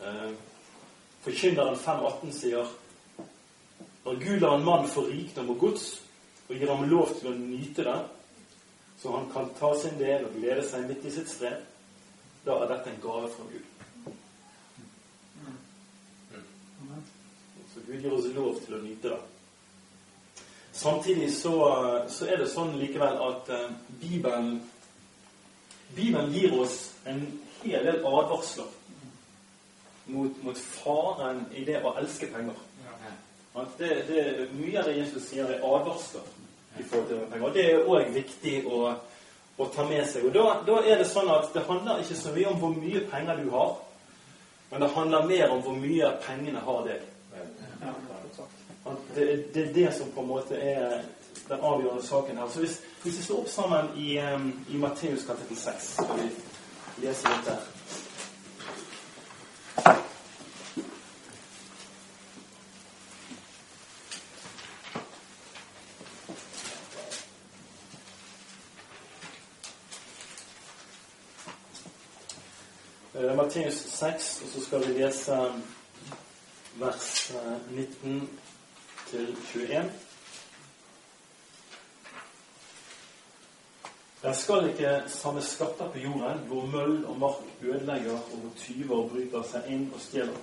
[0.02, 0.32] Eh,
[1.24, 2.72] Forkynneren 5,18 sier
[4.04, 5.86] når Gud lar en mann få rikdom og gods
[6.50, 8.00] og gir ham lov til å nyte det,
[9.00, 11.62] så han kan ta sin del og glede seg midt i sitt strev,
[12.44, 13.70] da er dette en gave fra Gud.
[17.74, 19.22] Så Gud gir oss lov til å nyte det.
[20.74, 21.56] Samtidig så,
[22.12, 24.58] så er det sånn likevel at uh, Bibelen,
[25.96, 27.24] Bibelen gir oss en
[27.64, 28.72] hel del advarsler
[30.06, 32.60] mot, mot, faren i det å elske penger.
[33.78, 34.22] Det, det,
[34.58, 36.26] mye av det Jesus sier, er advarsler
[36.80, 37.48] i forhold til penger.
[37.48, 38.84] Og Det er òg viktig å,
[39.58, 40.28] å, ta med seg.
[40.28, 43.04] Og da, da, er det sånn at det handler ikke så mye om hvor mye
[43.12, 43.76] penger du har,
[44.72, 47.10] men det handler mer om hvor mye pengene har deg.
[49.14, 51.04] Det, det, er det som på en måte er
[51.48, 52.50] den avgjørende saken her.
[52.50, 56.30] Så hvis, hvis vi slår opp sammen i, um, i Matteus kapittel 6, skal vi
[57.02, 57.46] lese dette.
[57.46, 57.74] der.
[73.16, 75.38] Eh, Matteus 6, og så skal vi lese
[76.76, 77.32] vers
[77.72, 78.28] 19 eh,
[79.10, 79.92] til 21.
[84.24, 89.08] Der skal ikke samme skatter på jorden, hvor møll og mark ødelegger, og hvor tyver
[89.10, 90.38] bryter seg inn og stjeler.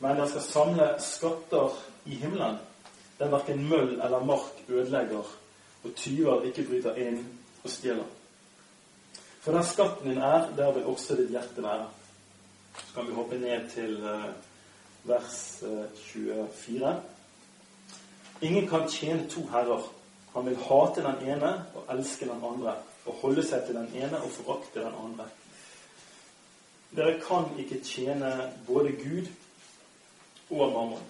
[0.00, 1.76] Men der skal samle skatter
[2.10, 2.58] i himmelen,
[3.18, 5.30] der verken møll eller mark ødelegger,
[5.84, 7.22] og tyver ikke bryter inn
[7.62, 8.10] og stjeler.
[9.42, 11.86] For der skatten din er, der vil også ditt hjerte være.
[12.74, 14.28] Så kan vi hoppe ned til eh,
[15.04, 15.64] vers
[15.94, 16.88] 24.
[16.88, 16.94] Eh,
[18.42, 19.82] Ingen kan tjene to herrer.
[20.32, 24.20] Han vil hate den ene og elske den andre, og holde seg til den ene
[24.22, 25.26] og forakte den andre.
[26.96, 29.28] Dere kan ikke tjene både Gud
[30.50, 31.04] og mammon.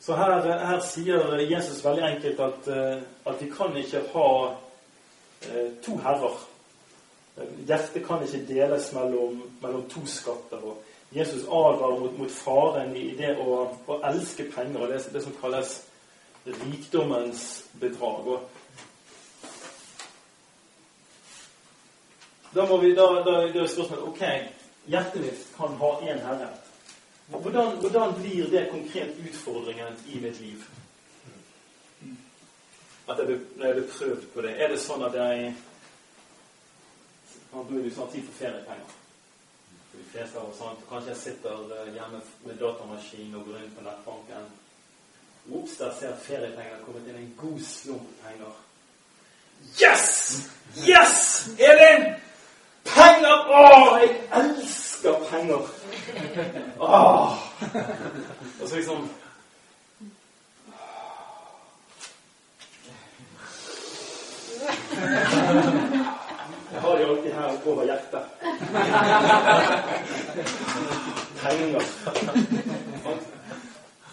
[0.00, 4.28] Så her, her, sier Jesus veldig enkelt at, eh, at vi kan ikke ha
[5.42, 6.38] eh, to herrer.
[7.66, 10.62] Hjertet kan ikke deles mellom, mellom to skatter.
[10.62, 15.22] og Jesus advarer mot, mot, faren i det å, å elske penger og det, det
[15.24, 15.78] som kalles
[16.46, 18.26] rikdommens bedrag.
[18.26, 18.48] Og
[22.54, 24.22] da må vi, da, da, da er spørsmålet ok,
[24.88, 26.48] hjertet mitt kan ha én herre.
[27.28, 30.62] Hvordan, hvordan, blir det konkret utfordringen i mitt liv?
[33.08, 35.56] At jeg, blir prøvd på det, er det sånn at jeg
[37.48, 38.96] Nå blir det snart tid for feriepenger.
[39.90, 40.82] For de fleste av oss, sant?
[40.90, 44.50] Kanskje jeg sitter eh, hjemme med datamaskin og går inn på nettbanken
[45.54, 48.52] Ops, der ser at feriepenger har kommet inn en god slump penger.
[49.82, 50.32] Yes!
[50.88, 51.48] Yes!
[51.58, 52.04] Elin!
[52.84, 53.46] Penger!
[53.48, 53.62] Å,
[54.02, 55.70] jeg elsker penger!
[56.80, 57.38] Åh!
[58.60, 59.08] Og så liksom
[66.72, 68.22] Jeg har de alltid her over hjertet.
[71.42, 71.82] Penger.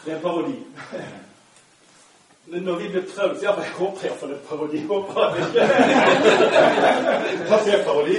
[0.06, 0.56] Det er en parodi.
[2.47, 4.79] Når vi blir prøvd Ja, jeg håper iallfall det er parodi.
[4.86, 5.45] Håper at det
[7.34, 8.15] ikke Passerparodi.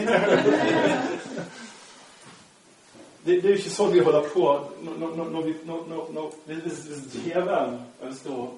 [3.26, 4.42] Det, det er jo ikke sånn vi holder på
[4.86, 8.48] når, når, når, vi, når Hvis, hvis djevelen ønsker å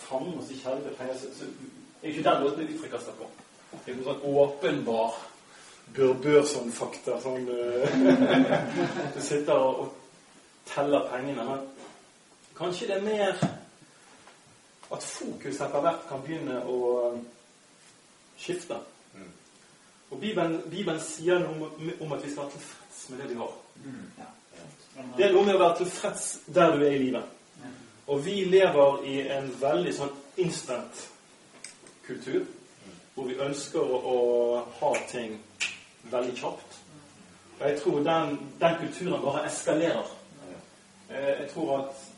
[0.00, 1.48] fange oss i kjærlighet så, så er
[2.02, 3.28] det ikke den måten vi frikaster på.
[3.84, 5.16] Det er noe sånn åpenbar
[5.96, 6.72] bør-bør sånn.
[6.72, 7.48] Sånn
[9.14, 9.88] Du sitter og, og
[10.68, 11.44] teller pengene.
[11.44, 11.66] Men
[12.58, 13.59] kanskje det er mer
[14.92, 16.78] at fokus etter hvert kan begynne å
[17.12, 17.20] um,
[18.38, 18.78] skifte.
[19.14, 19.28] Mm.
[20.10, 23.38] Og Bibelen, Bibelen sier noe om, om, at vi skal være tilfreds med det vi
[23.38, 23.52] har.
[23.84, 24.06] Mm.
[25.16, 27.36] Det er noe med å være tilfreds der du er i livet.
[28.10, 31.04] Og vi lever i en veldig sånn instant
[32.06, 32.42] kultur,
[33.14, 34.16] hvor vi ønsker å, å
[34.80, 35.36] ha ting
[36.10, 36.80] veldig kjapt.
[37.60, 40.10] Og jeg tror den, den kulturen bare eskalerer.
[41.10, 42.09] Eh, jeg tror at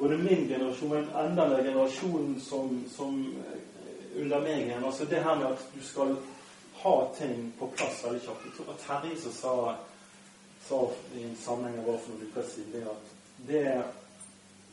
[0.00, 4.84] både min generasjon, men enda mer generasjonen som, som eh, under meg igjen.
[4.84, 6.16] Altså det her med at du skal
[6.82, 8.46] ha ting på plass veldig kjapt.
[8.46, 9.54] Jeg tror at Terje som sa,
[10.68, 10.80] sa
[11.16, 13.12] i en sammenheng var for noen uker siden, at
[13.48, 13.66] det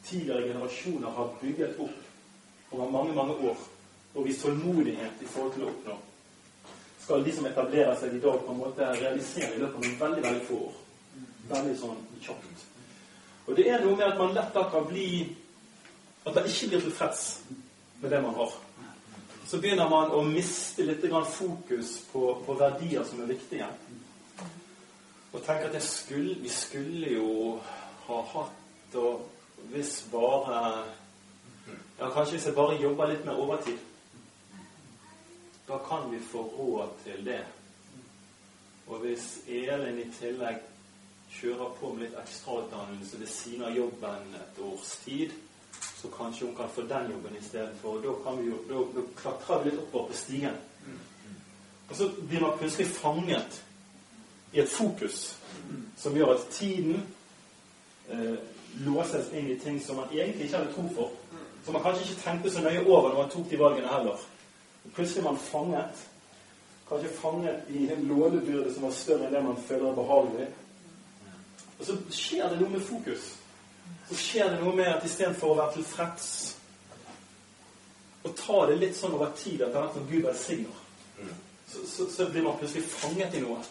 [0.07, 3.67] tidligere generasjoner har bygget opp over mange, mange år,
[4.15, 5.97] og vist tålmodighet i forhold til å oppnå,
[7.03, 10.23] skal de som etablerer seg i dag, på en måte realisere i løpet av veldig,
[10.23, 10.81] veldig få år.
[11.51, 12.65] Veldig sånn kjapt.
[13.47, 15.09] Og det er noe med at man lett da kan bli
[16.27, 17.21] At man ikke blir tilfreds
[18.01, 18.51] med det man har.
[19.47, 23.67] Så begynner man å miste litt fokus på, på verdier som er viktige.
[25.31, 27.59] Og tenke at skulle, vi skulle jo
[28.07, 29.29] ha hatt og
[29.71, 30.83] Hvis bare
[31.99, 33.77] Ja, kanskje hvis jeg bare jobber litt mer overtid.
[35.67, 37.41] Da kan vi få råd til det.
[38.87, 40.61] Og hvis Elin i tillegg
[41.41, 45.35] kjører på med litt ekstrautdannelse ved siden av jobben et års tid,
[46.01, 48.01] så kanskje hun kan få den jobben istedenfor.
[48.01, 50.59] Da, kan vi jo, da, da klatrer vi litt oppover på stigen.
[51.89, 53.63] Og så blir man plutselig fanget
[54.53, 55.37] i et fokus
[55.97, 57.01] som gjør at tiden
[58.09, 58.35] eh,
[58.85, 62.21] låses inn i ting som man egentlig ikke hadde tro for, som man kanskje ikke
[62.21, 64.27] tenkte så nøye over når man tok de valgene heller.
[64.85, 66.05] Og Plutselig er man fanget.
[66.89, 70.47] Kanskje fanget i en lånebyrde som var større enn det man føler er behagelig.
[71.79, 73.33] Og så skjer det noe med fokus.
[74.09, 76.29] Så skjer det noe med at istedenfor å være tilfreds
[78.27, 80.79] og ta det litt sånn over tid at etter hvert som Gud velsigner,
[81.71, 83.61] så, så, så, blir man plutselig fanget i noe.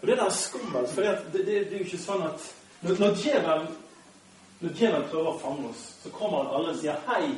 [0.00, 2.44] Og det der er skummelt, for det, det, det, er jo ikke sånn at
[2.84, 3.72] når, når djevelen
[4.60, 7.34] når djevelen prøver å fange oss, så kommer han alle og sier 'Hei,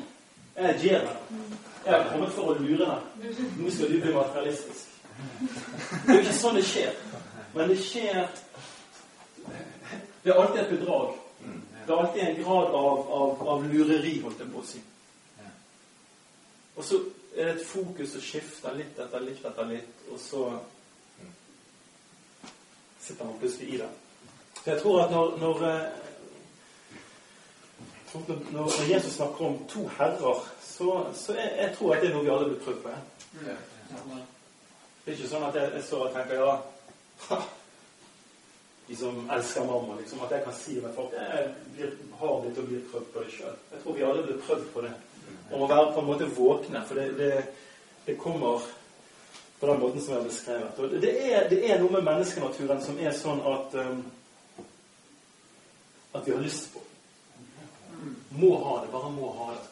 [0.57, 1.57] jeg er djevelen.
[1.87, 3.33] Jeg har kommet for å lure deg.
[3.57, 4.93] Nå skal du bli materialistisk.'
[6.07, 6.93] Det er jo ikke sånn det skjer.
[7.55, 8.29] Men det skjer
[10.27, 11.19] Det er alltid et bedrag.
[11.87, 14.81] Det er alltid en grad av, av, av lureri, holdt jeg på å si.
[16.75, 16.97] Og så
[17.37, 20.41] er det et fokus som skifter litt etter litt etter litt, og så
[23.05, 23.91] sitter man plutselig i det.
[24.57, 25.87] Så jeg tror at når, når, eh,
[28.57, 32.25] når Jesus snakker om to herrer, så, så jeg, jeg, tror at det er noe
[32.27, 32.97] vi alle blir prøvd på.
[33.45, 33.55] Det
[35.07, 36.59] er ikke sånn at jeg, jeg står og tenker ja,
[38.87, 42.59] de som elsker mamma, liksom, at jeg kan si med folk jeg blir, har blitt
[42.63, 43.61] og blir prøvd på det sjøl.
[43.73, 44.93] Jeg tror vi alle blir prøvd på det
[45.51, 46.83] om å være på en måte våkne.
[46.87, 47.31] For det, det,
[48.07, 48.63] det kommer
[49.61, 50.79] på den måten som jeg har beskrevet.
[50.79, 54.05] Og det er, det er noe med menneskenaturen som er sånn at um,
[56.17, 56.81] at vi har lyst på.
[58.29, 58.93] Må ha det.
[58.93, 59.65] Bare må ha det.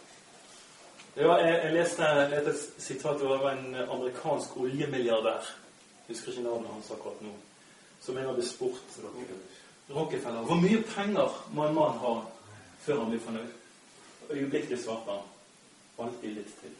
[1.22, 5.50] Ja, jeg, jeg leste et sitat av en amerikansk oljemilliardær.
[6.04, 7.32] Jeg husker ikke navnet hans akkurat nå.
[8.04, 8.98] Som en hadde spurt
[9.88, 10.44] Rockefeller.
[10.48, 12.14] Hvor mye penger må en mann ha
[12.84, 13.52] før han blir fornøyd?
[14.30, 15.30] Øyeblikkelig svarte han.
[15.98, 16.72] Alltid litt til.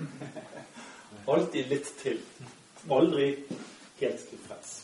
[1.34, 2.20] Alltid litt til.
[2.90, 3.30] Aldri
[4.00, 4.76] helt tilfreds.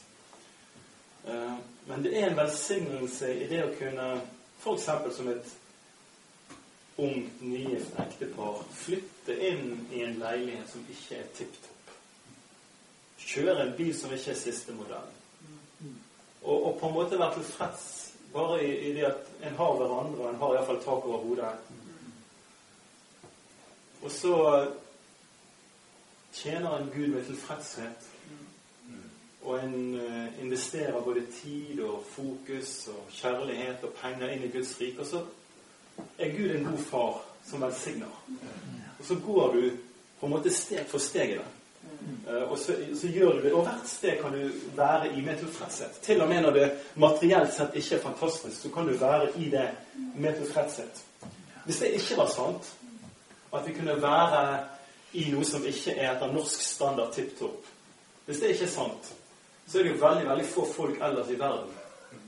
[1.26, 1.54] Eh,
[1.86, 4.08] men det er en velsignelse i det å kunne,
[4.62, 4.90] f.eks.
[5.16, 5.54] som et
[6.96, 11.75] ungt, nygift ektepar, flytte inn i en leilighet som ikke er tipp topp.
[13.26, 15.12] Kjøre en bil som ikke er siste modell.
[16.42, 17.86] Og, og på en måte være tilfreds
[18.32, 21.52] bare i, i, det at en har hverandre, og en har iallfall tak over hodet.
[24.02, 24.34] Og så
[26.32, 28.10] tjener en Gud med tilfredshet.
[29.42, 34.74] Og en uh, investerer både tid og fokus og kjærlighet og penger inn i Guds
[34.80, 35.00] rike.
[35.00, 35.22] Og så
[36.18, 38.24] er Gud en god far som velsigner.
[38.98, 39.70] Og så går du
[40.20, 41.46] på en måte steg for steg i det.
[42.06, 43.52] Uh, og så, så, gjør du det.
[43.52, 45.98] Og hvert sted kan du være i med tilfredshet.
[46.02, 49.50] Til og med når det materielt sett ikke er fantastisk, så kan du være i
[49.50, 49.68] det
[50.14, 51.04] med tilfredshet.
[51.64, 52.72] Hvis det ikke var sant,
[53.54, 54.42] at vi kunne være
[55.12, 57.64] i noe som ikke er etter norsk standard tipp topp.
[58.26, 59.14] Hvis det ikke er sant,
[59.66, 61.72] så er det jo veldig veldig få folk ellers i verden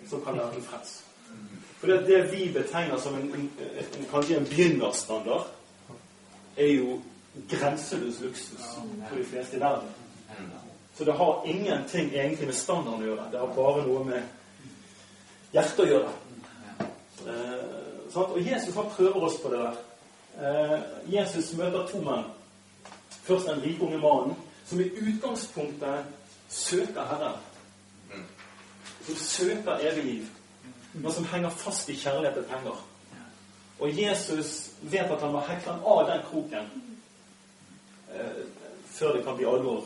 [0.09, 1.05] som kan være tilfreds.
[1.79, 3.51] For det, det vi betegner som en, en,
[3.99, 5.47] en, kanskje en begynnerstandard,
[6.57, 6.99] er jo
[7.51, 8.65] grenseløs luksus
[9.09, 9.89] for de fleste i verden.
[10.95, 13.27] Så det har ingenting egentlig med standarden å gjøre.
[13.33, 16.15] Det har bare noe med hjertet å gjøre.
[17.29, 19.79] Eh, og Jesus han prøver oss på det der.
[20.39, 20.81] Eh,
[21.13, 22.27] Jesus møter to menn.
[23.23, 24.35] Først den rike unge mannen,
[24.67, 26.05] som i utgangspunktet
[26.49, 27.39] søker Herren.
[29.07, 30.29] Som søker evig liv.
[30.93, 32.85] Men som henger fast i kjærlighet til penger.
[33.79, 36.71] Og Jesus vet at han må hekle av den kroken
[38.93, 39.85] før det kan bli alvor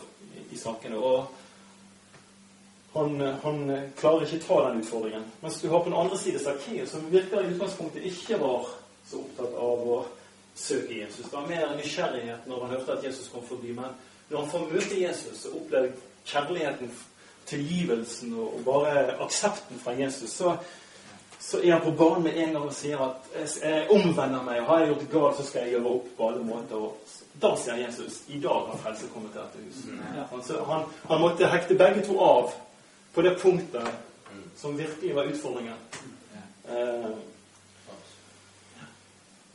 [0.50, 0.96] i, sakene.
[0.96, 1.26] Og
[2.92, 3.62] han, han,
[3.98, 5.24] klarer ikke ta den utfordringen.
[5.40, 8.68] Mens du har på den andre side Sakkeus, som virker i utgangspunktet ikke var
[9.08, 10.00] så opptatt av å
[10.54, 11.28] søke Jesus.
[11.28, 13.72] Det var mer nysgjerrighet når han hørte at Jesus kom forbi.
[13.76, 13.96] Men
[14.28, 15.94] når han får møte Jesus og oppleve
[16.28, 16.92] kjærligheten,
[17.46, 20.56] tilgivelsen og, bare aksepten fra Jesus, så,
[21.42, 23.30] så er han på banen med en gang og sier at
[23.62, 24.60] jeg omvender meg.
[24.60, 26.76] og Har jeg gjort det galt, så skal jeg gjøre opp på alle måter.
[26.76, 29.88] Og da sier Jesus i dag har frelse kommet til dette huset.
[29.90, 30.04] Mm.
[30.20, 30.64] Ja.
[30.68, 32.54] Han, han, måtte hekte begge to av
[33.14, 33.90] på det punktet
[34.56, 35.74] som virkelig var utfordringen.
[36.68, 37.10] Eh,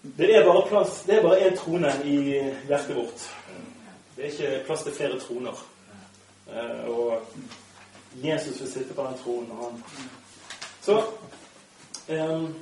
[0.01, 2.17] det er bare plass, det er bare én trone i
[2.67, 3.29] hjertet vårt.
[4.15, 5.63] Det er ikke plass til flere troner.
[6.51, 7.21] Eh, og
[8.23, 9.51] Jesus vil sitte på den tronen.
[9.51, 9.83] Og han.
[10.81, 11.01] Så
[12.07, 12.53] Jeg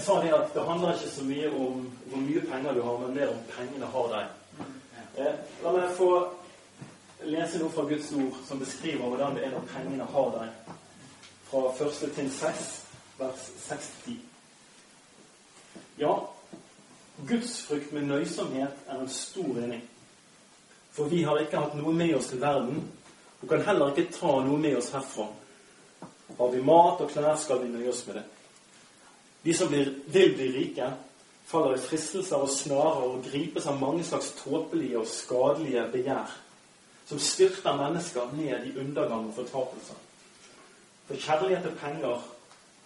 [0.00, 3.14] sa det at det handler ikke så mye om hvor mye penger du har, men
[3.14, 4.26] mer om pengene har deg.
[5.16, 5.34] Eh,
[5.64, 6.10] la meg få
[7.24, 10.48] lese noe fra Guds ord som beskriver hvordan det er når pengene har deg.
[11.48, 12.84] Fra første til seks,
[13.18, 14.16] vers 6-10.
[16.00, 16.14] Ja,
[17.28, 19.84] gudsfrykt med nøysomhet er en stor vinning.
[20.92, 22.92] For vi har ikke hatt noe med oss til verden,
[23.40, 25.26] og kan heller ikke ta noe med oss herfra.
[26.42, 28.22] Har vi mat og klær, skal vi nøye oss med det.
[29.44, 30.88] De som blir, vil bli rike,
[31.46, 36.32] faller i fristelser og snarer og gripes av mange slags tåpelige og skadelige begjær,
[37.06, 39.94] som styrter mennesker ned i undergang og fortapelse.
[41.06, 42.26] For kjærlighet til penger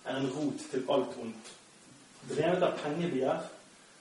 [0.04, 1.52] er en rot til alt ondt.
[2.28, 3.44] Drevet av pengebegjær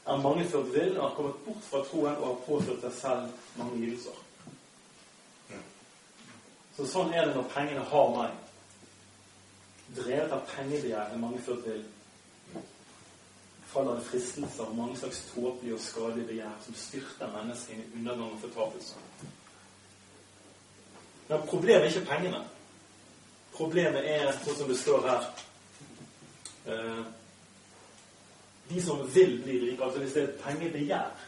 [0.05, 3.59] er mange ført vill og har kommet bort fra troen og har påført seg selv
[3.61, 4.19] mange lidelser.
[6.75, 8.41] Så sånn er det når pengene har meg.
[9.95, 11.83] Drevet av pengebegjær er mange ført vill.
[13.71, 18.31] Faller det fristelser og mange slags tåpelige og skadelige begjær som styrter menneskene i undergang
[18.31, 18.95] og fortapelse.
[21.27, 22.41] Men problemet er ikke pengene.
[23.55, 25.27] Problemet er sånn som det står her
[26.67, 27.05] eh,
[28.69, 31.25] De som vil bli rike, altså hvis det er pengebegjær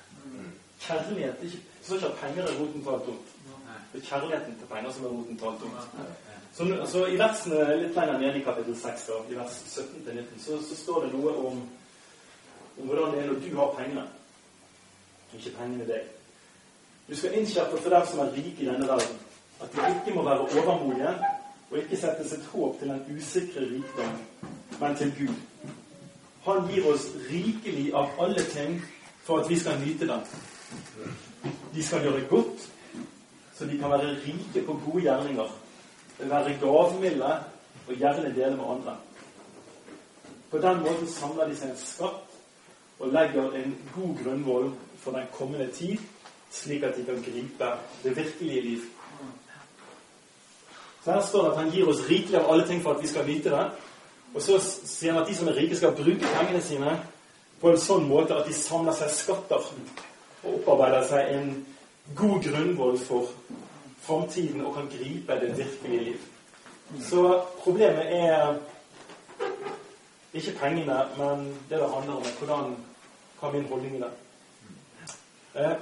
[0.80, 3.30] Kjærlighet ikke, Så ikke at penger er roten til alt ondt.
[3.94, 6.37] Det er kjærligheten til penger som er roten til alt ondt.
[6.58, 10.56] Så, så, I versene litt lenger nede i kapittel 6, da, i vers 17-19, så,
[10.66, 11.60] så, står det noe om,
[12.82, 14.08] om hvordan det er når du har penger,
[15.38, 16.08] ikke pengene deg.
[17.06, 19.20] Du skal innskjerpe for dem som er rike i denne verden,
[19.62, 21.14] at de ikke må være overmodige
[21.68, 24.18] og ikke sette sitt håp til den usikre rikdom,
[24.80, 25.70] men til Gud.
[26.48, 28.82] Han gir oss rikelig av alle ting
[29.28, 30.26] for at vi skal nyte dem.
[31.76, 32.68] De skal gjøre godt,
[33.54, 35.56] så de kan være rike på gode gjerninger,
[36.20, 37.32] være gavmilde
[37.88, 38.98] og gjerne dele med andre.
[40.52, 42.38] På den måten samler de seg en skatt
[43.00, 45.98] og legger en god grunnvoll for den kommende tid,
[46.52, 48.86] slik at de kan gripe det virkelige liv
[51.08, 53.08] så Her står det at han gir oss rikelig av alle ting for at vi
[53.08, 53.66] skal nyte det.
[54.36, 56.98] Og så sier han at de som er rike, skal bruke pengene sine
[57.62, 59.70] på en sånn måte at de samler seg skatter
[60.44, 61.48] og opparbeider seg en
[62.16, 63.32] god grunnvoll for
[64.08, 66.26] framtiden og kan gripe det virkelige liv.
[67.04, 68.56] Så problemet er
[70.34, 72.76] ikke pengene, men det det handler om, hvordan
[73.40, 74.12] kan min holdning i det.
[75.56, 75.78] Eh,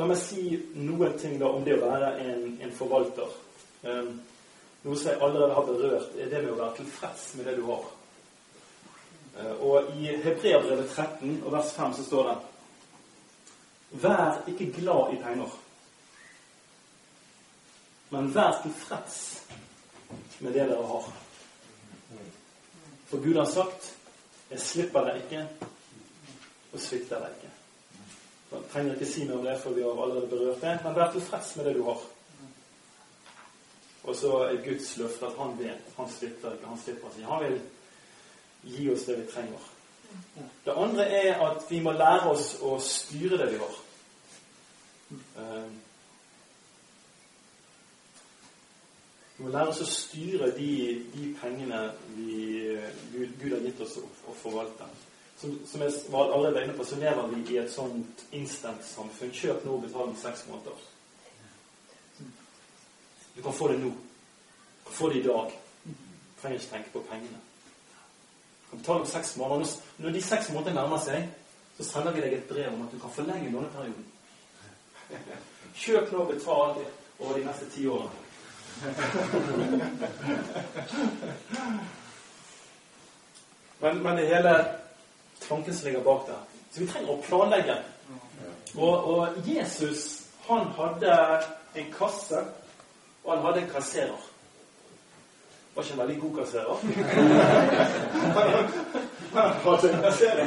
[0.00, 3.34] La meg si noen ting da om det å være en, en forvalter.
[3.84, 4.06] Eh,
[4.82, 7.66] noe som jeg allerede har berørt, er det med å være tilfreds med det du
[7.66, 7.90] har.
[9.36, 12.38] Eh, og i Hebreabrevet 13 og vers 5 så står det
[14.00, 15.52] Vær ikke glad i penger,
[18.12, 19.18] men vær tilfreds
[20.44, 21.12] med det dere har.
[23.08, 23.96] For Gud har sagt
[24.50, 25.48] 'Jeg slipper deg ikke
[26.72, 27.52] og svikter deg ikke'.
[28.52, 30.80] Jeg trenger ikke si noe om det, for vi har allerede berørt det.
[30.84, 32.00] Men vær tilfreds med det du har.
[34.04, 35.94] Og så er Guds løfte at han vet.
[35.96, 36.66] Han slipper ikke.
[36.66, 37.30] Han slipper ikke.
[37.30, 37.60] Han vil
[38.62, 39.70] gi oss det vi trenger.
[40.64, 43.78] Det andre er at vi må lære oss å styre det vi har.
[45.12, 45.72] Eh,
[49.42, 50.72] vi må lære oss å styre de,
[51.10, 51.78] de pengene
[52.14, 52.36] vi,
[53.10, 54.86] Gud, Gud, har gitt oss å, å forvalte
[55.42, 59.32] som, som jeg var allerede inne på, så lever vi i et sånt instant-samfunn.
[59.34, 60.84] Kjøp nå betal om seks måneder.
[63.34, 63.90] Du kan få det nå.
[63.90, 65.50] Du kan få det i dag.
[65.82, 65.92] Du
[66.38, 67.42] trenger ikke tenke på pengene.
[68.62, 69.74] Du kan betale om seks måneder.
[69.98, 71.26] Når de seks månedene nærmer seg,
[71.80, 74.10] så sender vi deg et brev om at du kan forlenge låneperioden.
[75.74, 76.84] Kjøp nå og betal
[77.18, 78.31] over de neste ti årene.
[83.82, 84.64] Men, men det hele
[85.48, 86.34] tanken som ligger bak der.
[86.70, 87.76] Så vi trenger å planlegge.
[88.76, 91.16] Og, og Jesus, han hadde
[91.74, 92.38] en kasse,
[93.24, 94.20] og han hadde en kasserer.
[95.74, 96.74] Var ikke en veldig god kasserer.
[99.34, 100.46] han hadde en kasserer.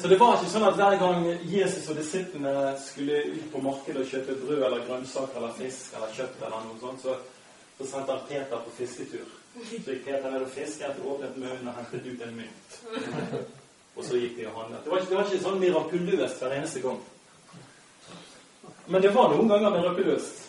[0.00, 4.02] Så det var ikke sånn at hver gang Jesus og disiplene skulle ut på markedet
[4.02, 7.14] og kjøpe brød eller grønnsaker eller fisk eller kjøtt, eller noe sånt, så,
[7.78, 9.28] så sendte han Peter på fisketur.
[9.56, 12.76] Så gikk Peter ned og fisket, åpnet munnen og hentet ut en mynt.
[13.96, 14.82] Og så gikk de og handlet.
[14.84, 16.98] Det var ikke, det var ikke sånn mirakuløst hver eneste gang.
[18.86, 20.44] Men det var noen ganger mirakuløst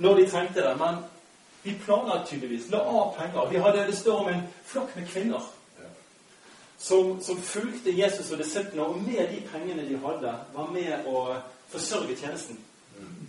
[0.00, 0.72] når de trengte det.
[0.80, 1.02] Men
[1.66, 2.70] de planla tydeligvis.
[2.72, 3.52] La av penger.
[3.52, 5.52] De hadde, det står om en flokk med kvinner
[6.78, 11.26] som, som fulgte Jesus og disiplene, og med de pengene de hadde, var med å
[11.72, 12.58] forsørge tjenesten.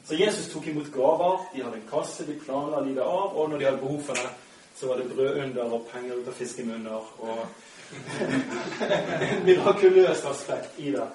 [0.07, 1.39] Så Jesus tok imot gaver.
[1.53, 4.29] De hadde en kasse, de planla livet av, og når de hadde behov for det,
[4.77, 7.39] så var det brødunder og penger ut av fiskemunner og
[9.31, 11.07] en mirakuløst aspekt i det.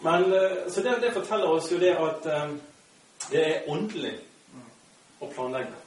[0.00, 2.56] Men, eh, så det, det, forteller oss jo det at um,
[3.30, 4.14] det er åndelig
[5.20, 5.82] å planlegge.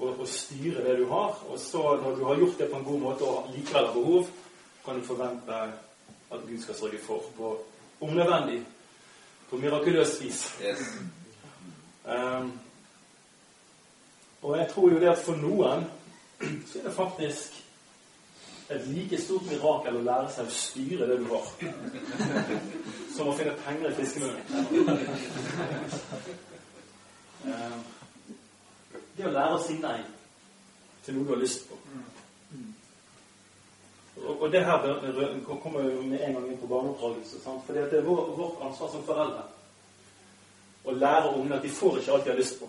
[0.00, 1.38] Og, og, styre det du har.
[1.50, 4.30] Og så, når du har gjort det på en god måte og likevel har behov,
[4.90, 5.54] kan du forvente
[6.30, 7.50] at Gud skal sørge for på
[8.00, 8.66] om nødvendig
[9.50, 10.58] på mirakuløst vis.
[10.62, 10.82] Yes.
[12.04, 12.58] Um,
[14.42, 15.84] Og jeg tror jo det at for noen
[16.40, 17.64] så er det faktisk
[18.70, 21.48] et like stort mirakel å lære seg å styre det du har,
[23.16, 24.42] som å finne penger i fiskemunnen.
[27.40, 27.76] Eh,
[29.16, 30.00] det å lære å si nei
[31.04, 31.78] til noe du har lyst på.
[34.26, 34.82] Og, det her
[35.62, 37.40] kommer jo med en gang inn på barneoppdragelse.
[37.44, 39.46] For det er vårt ansvar som foreldre
[40.84, 42.68] å lære ungene at de får ikke alt de har lyst på.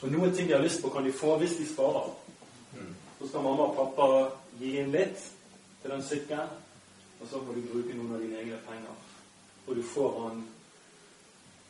[0.00, 2.08] Og noen ting de har lyst på, kan de få hvis de sparer.
[3.18, 4.06] Så skal mamma og pappa
[4.60, 5.20] gi inn litt
[5.82, 6.54] til den sykkelen,
[7.20, 8.96] og så må du bruke noen av dine egne penger.
[9.66, 10.40] Og du får han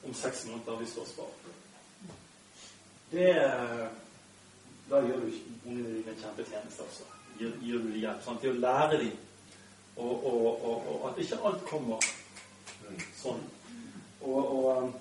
[0.06, 1.50] om seks måneder hvis du har spart.
[3.10, 3.32] Det
[4.90, 5.30] Da gjør du
[5.66, 7.04] ungene dine en kjempetjeneste, altså.
[7.40, 8.24] Gir, gir du dem hjelp.
[8.24, 8.42] Sant?
[8.44, 9.18] Til å lære dem
[10.00, 12.10] og, og, og, og, at ikke alt kommer
[13.20, 13.40] sånn.
[14.20, 14.92] Og,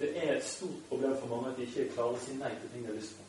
[0.00, 2.72] det er et stort problem for mange at de ikke klarer å si nei til
[2.72, 3.26] ting de har lyst på.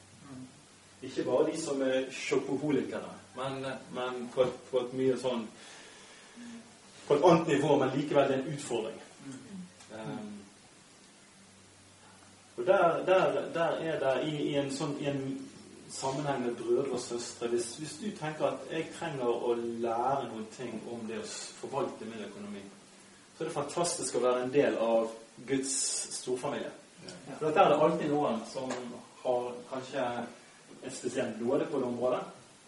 [1.08, 3.64] Ikke bare de som er sjokoholikere, men,
[3.96, 5.48] men på, et, på, et, mye sånn
[7.08, 9.00] På et annet nivå, men likevel det en utfordring.
[9.92, 10.31] Um,
[12.62, 15.22] og der, der, der, er det i, i, en sånn i en
[15.90, 20.46] sammenheng med brødre og søstre hvis, hvis, du tenker at jeg trenger å lære noen
[20.54, 21.26] ting om det å
[21.64, 22.62] forvalte min økonomi,
[23.34, 25.10] så er det fantastisk å være en del av
[25.50, 25.74] Guds
[26.20, 26.70] storfamilie.
[27.40, 28.70] For der er det alltid noen som
[29.24, 32.22] har kanskje en spesiell nåde på det området,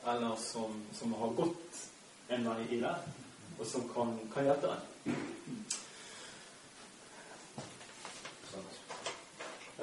[0.09, 1.83] eller som, som har gått
[2.33, 2.97] en vei i det,
[3.59, 5.13] og som kan, kan hjelpe deg.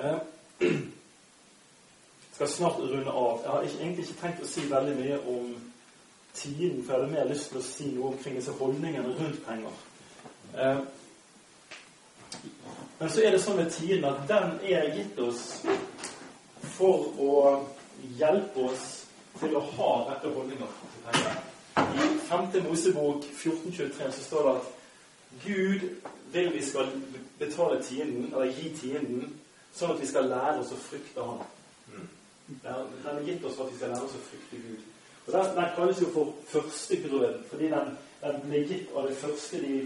[0.00, 0.20] Jeg
[0.60, 0.70] eh,
[2.34, 3.40] skal snart runde av.
[3.42, 5.50] Jeg har egentlig ikke tenkt å si veldig mye om
[6.34, 9.82] tiden, for jeg hadde mer lyst til å si noe omkring disse holdningene rundt penger.
[10.56, 10.80] Eh,
[13.00, 15.44] men så er det sånn med tiden at den er gitt oss
[16.76, 17.36] for å
[18.20, 18.86] hjelpe oss
[19.40, 20.74] til å ha rette holdninger.
[21.80, 22.60] I 5.
[22.68, 24.68] Mosebok 1423 så står det at
[25.44, 25.86] Gud
[26.32, 26.90] vil vi skal
[27.38, 29.40] betale tienden, eller gi tienden,
[29.76, 31.42] sånn at vi skal lære oss å frykte Han.
[32.62, 34.88] Den er gitt oss for at vi skal lære oss å frykte Gud.
[35.26, 39.62] Og Den, den kalles jo for førstegrøden, fordi den, den ble gitt av det første
[39.62, 39.76] de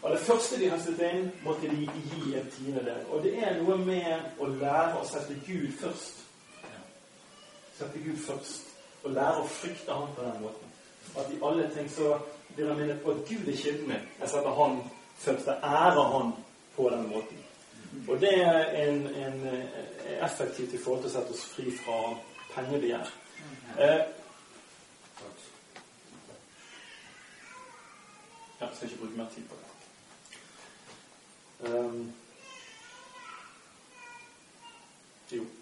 [0.00, 3.02] av det første de høstet inn, måtte de gi en tiendedel.
[3.12, 6.20] Og det er noe med å lære å sette Gud først
[7.80, 8.68] sette Gud først
[9.04, 10.72] og lære å frykte Han på den måten.
[11.18, 12.18] At i alle ting så
[12.54, 14.08] blir han minnet på at Gud er kilden min.
[14.20, 14.82] Jeg setter Han
[15.16, 15.46] først.
[15.46, 16.34] Jeg ærer Han
[16.76, 17.46] på den måten.
[18.08, 19.48] Og det er en, en,
[20.22, 21.98] effektivt i forhold til å sette oss fri fra
[22.54, 23.12] pengebegjær.
[23.78, 24.02] Eh,
[28.60, 29.68] ja, jeg skal ikke bruke mer tid på det.
[31.70, 32.12] Um,
[35.32, 35.44] jo.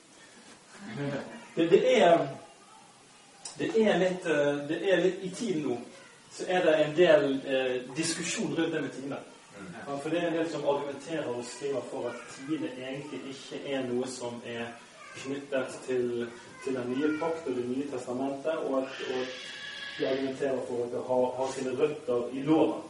[1.59, 2.29] Det, det, er,
[3.59, 5.79] det, er litt, eh, det er litt I tiden nå
[6.31, 9.17] så er det en del eh, diskusjon rundt det med tiende.
[9.89, 13.61] Ja, for det er en del som argumenterer og skriver for at tiende egentlig ikke
[13.73, 14.67] er noe som er
[15.17, 16.27] knyttet til,
[16.65, 19.23] til den nye pakt og Det nye testamentet, og at, og
[19.99, 22.83] de argumenterer for at det har, har sine røtter i loven.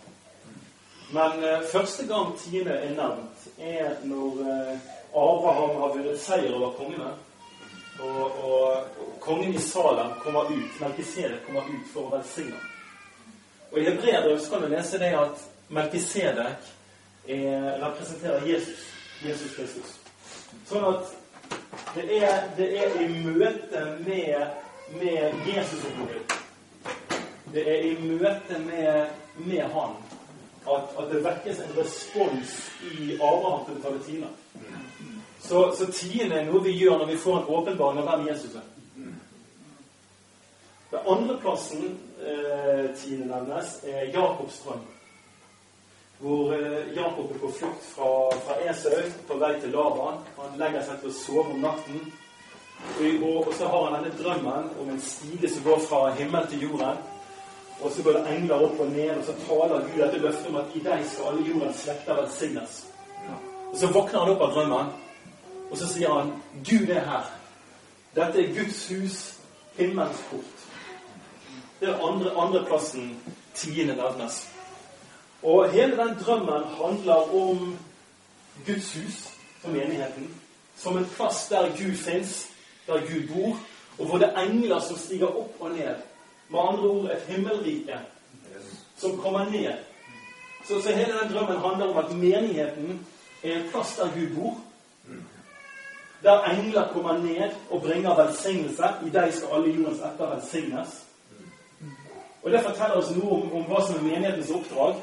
[1.12, 6.72] Men eh, første gang tiende er nevnt, er når eh, Abraham har vunnet seier over
[6.80, 7.12] kongene.
[8.00, 12.58] Og, og, kongen i Salem kommer ut, Melkisedek kommer ut for å velsigne.
[13.70, 16.74] Og I Hebreerbrevet kan du lese det at Melkisedek
[17.28, 18.86] representerer Jesus.
[19.24, 19.94] Jesus Kristus.
[20.68, 21.14] Sånn at
[21.96, 24.52] det er, det er i møte med,
[25.00, 25.86] med Jesus
[27.52, 29.08] Det er i møte med,
[29.42, 29.96] med Han
[30.68, 34.28] at, at, det vekkes en respons i Abraham til å betale tiende.
[35.40, 38.58] Så, så tiende er noe vi gjør når vi får en åpenbaring av hvem Jesus
[38.58, 38.66] er.
[40.92, 41.86] Den andreplassen
[42.20, 44.60] eh, tiende nevnes, er Jakobs.
[46.18, 48.08] Hvor eh, Jakob er på flukt fra,
[48.44, 50.18] fra Esau på vei til Laban.
[50.38, 52.00] Han legger seg til å sove om natten.
[52.98, 56.66] Og, og, så har han denne drømmen om en stige som går fra himmel til
[56.66, 56.98] jorden.
[57.80, 60.58] Og så går det engler opp og ned, og så taler Gud dette løftet om
[60.58, 62.78] at i deg skal alle jordens slekter velsignes.
[63.70, 64.92] Og så våkner han opp av drømmen.
[65.70, 66.32] Og så sier han
[66.66, 67.32] Gud er her.
[68.16, 69.18] Dette er Guds hus,
[69.76, 70.54] himmelens port.
[71.80, 73.12] Det er andre, andreplassen
[73.54, 74.42] tiende nevnes.
[75.42, 77.78] Og hele den drømmen handler om
[78.66, 80.40] Guds hus, som menigheten,
[80.76, 82.50] som en plass der Gud fins,
[82.86, 83.58] der Gud bor,
[83.98, 85.94] og hvor det er engler som stiger opp og ned.
[86.48, 87.98] Med andre ord et himmelrike
[88.96, 89.74] som kommer ned.
[90.66, 93.06] Så, så hele den drømmen handler om at menigheten
[93.42, 94.56] er en plass der Gud bor,
[96.22, 98.84] der engler kommer ned og bringer velsignelse.
[99.06, 101.04] I deg skal alle jordens etter velsignes.
[102.42, 104.98] Og Det forteller oss noe om, om hva som er menighetens oppdrag.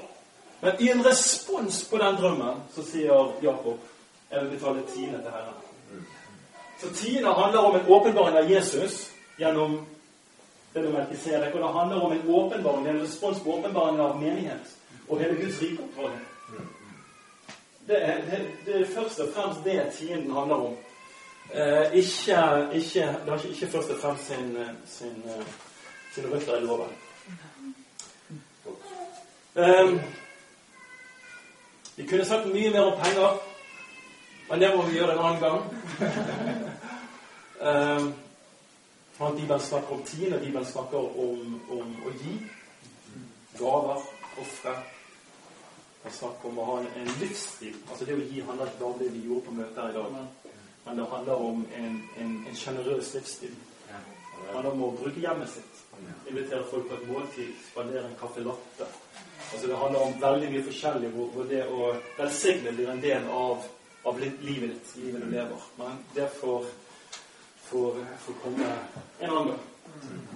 [0.66, 3.84] Men i en respons på den drømmen så sier Jakob
[4.32, 5.59] jeg vil betale tiende til Herren.
[6.80, 9.76] Så tiende handler om en åpenbaring av Jesus gjennom
[10.74, 11.53] det du Melkisedek.
[11.53, 14.74] Og det handler om en åpenbaring, en respons på åpenbaringen av menighet
[15.07, 16.18] og hele Guds rikeoppdrag.
[17.88, 18.01] Det,
[18.32, 20.76] det, det er først og fremst det tienden handler om.
[21.53, 22.41] Eh, ikke,
[22.74, 25.24] ikke, det har ikke, ikke først og fremst sin, sin,
[26.16, 27.01] sin røtter i loven.
[29.55, 29.99] Um,
[31.95, 33.37] vi kunne sagt mye mer om penger,
[34.49, 35.61] men det må vi gjøre en annen gang.
[39.19, 42.35] um, Bibelen snakker om tiende, Bibelen snakker om, om å gi.
[43.55, 44.03] Gaver,
[44.43, 44.75] ofre.
[46.03, 47.77] Det snakker om å ha en, en, livsstil.
[47.89, 49.95] Altså Det å gi handler ikke bare om det vi gjorde på møtet her i
[49.95, 50.19] dag,
[50.85, 53.55] men det handler om en sjenerøs livsstil.
[53.87, 55.81] Det handler om å bruke hjemmet sitt.
[56.27, 58.87] Invitere folk på et måltid, spandere en caffè latte.
[59.53, 63.27] Altså Det handler om veldig mye forskjellig hvor, hvor det å velsigne blir en del
[63.31, 63.67] av,
[64.03, 65.67] av livet ditt, livet du lever.
[65.79, 66.65] Men det får,
[67.67, 68.71] får, får komme
[69.19, 69.63] en annen gang.
[69.95, 70.34] Mm.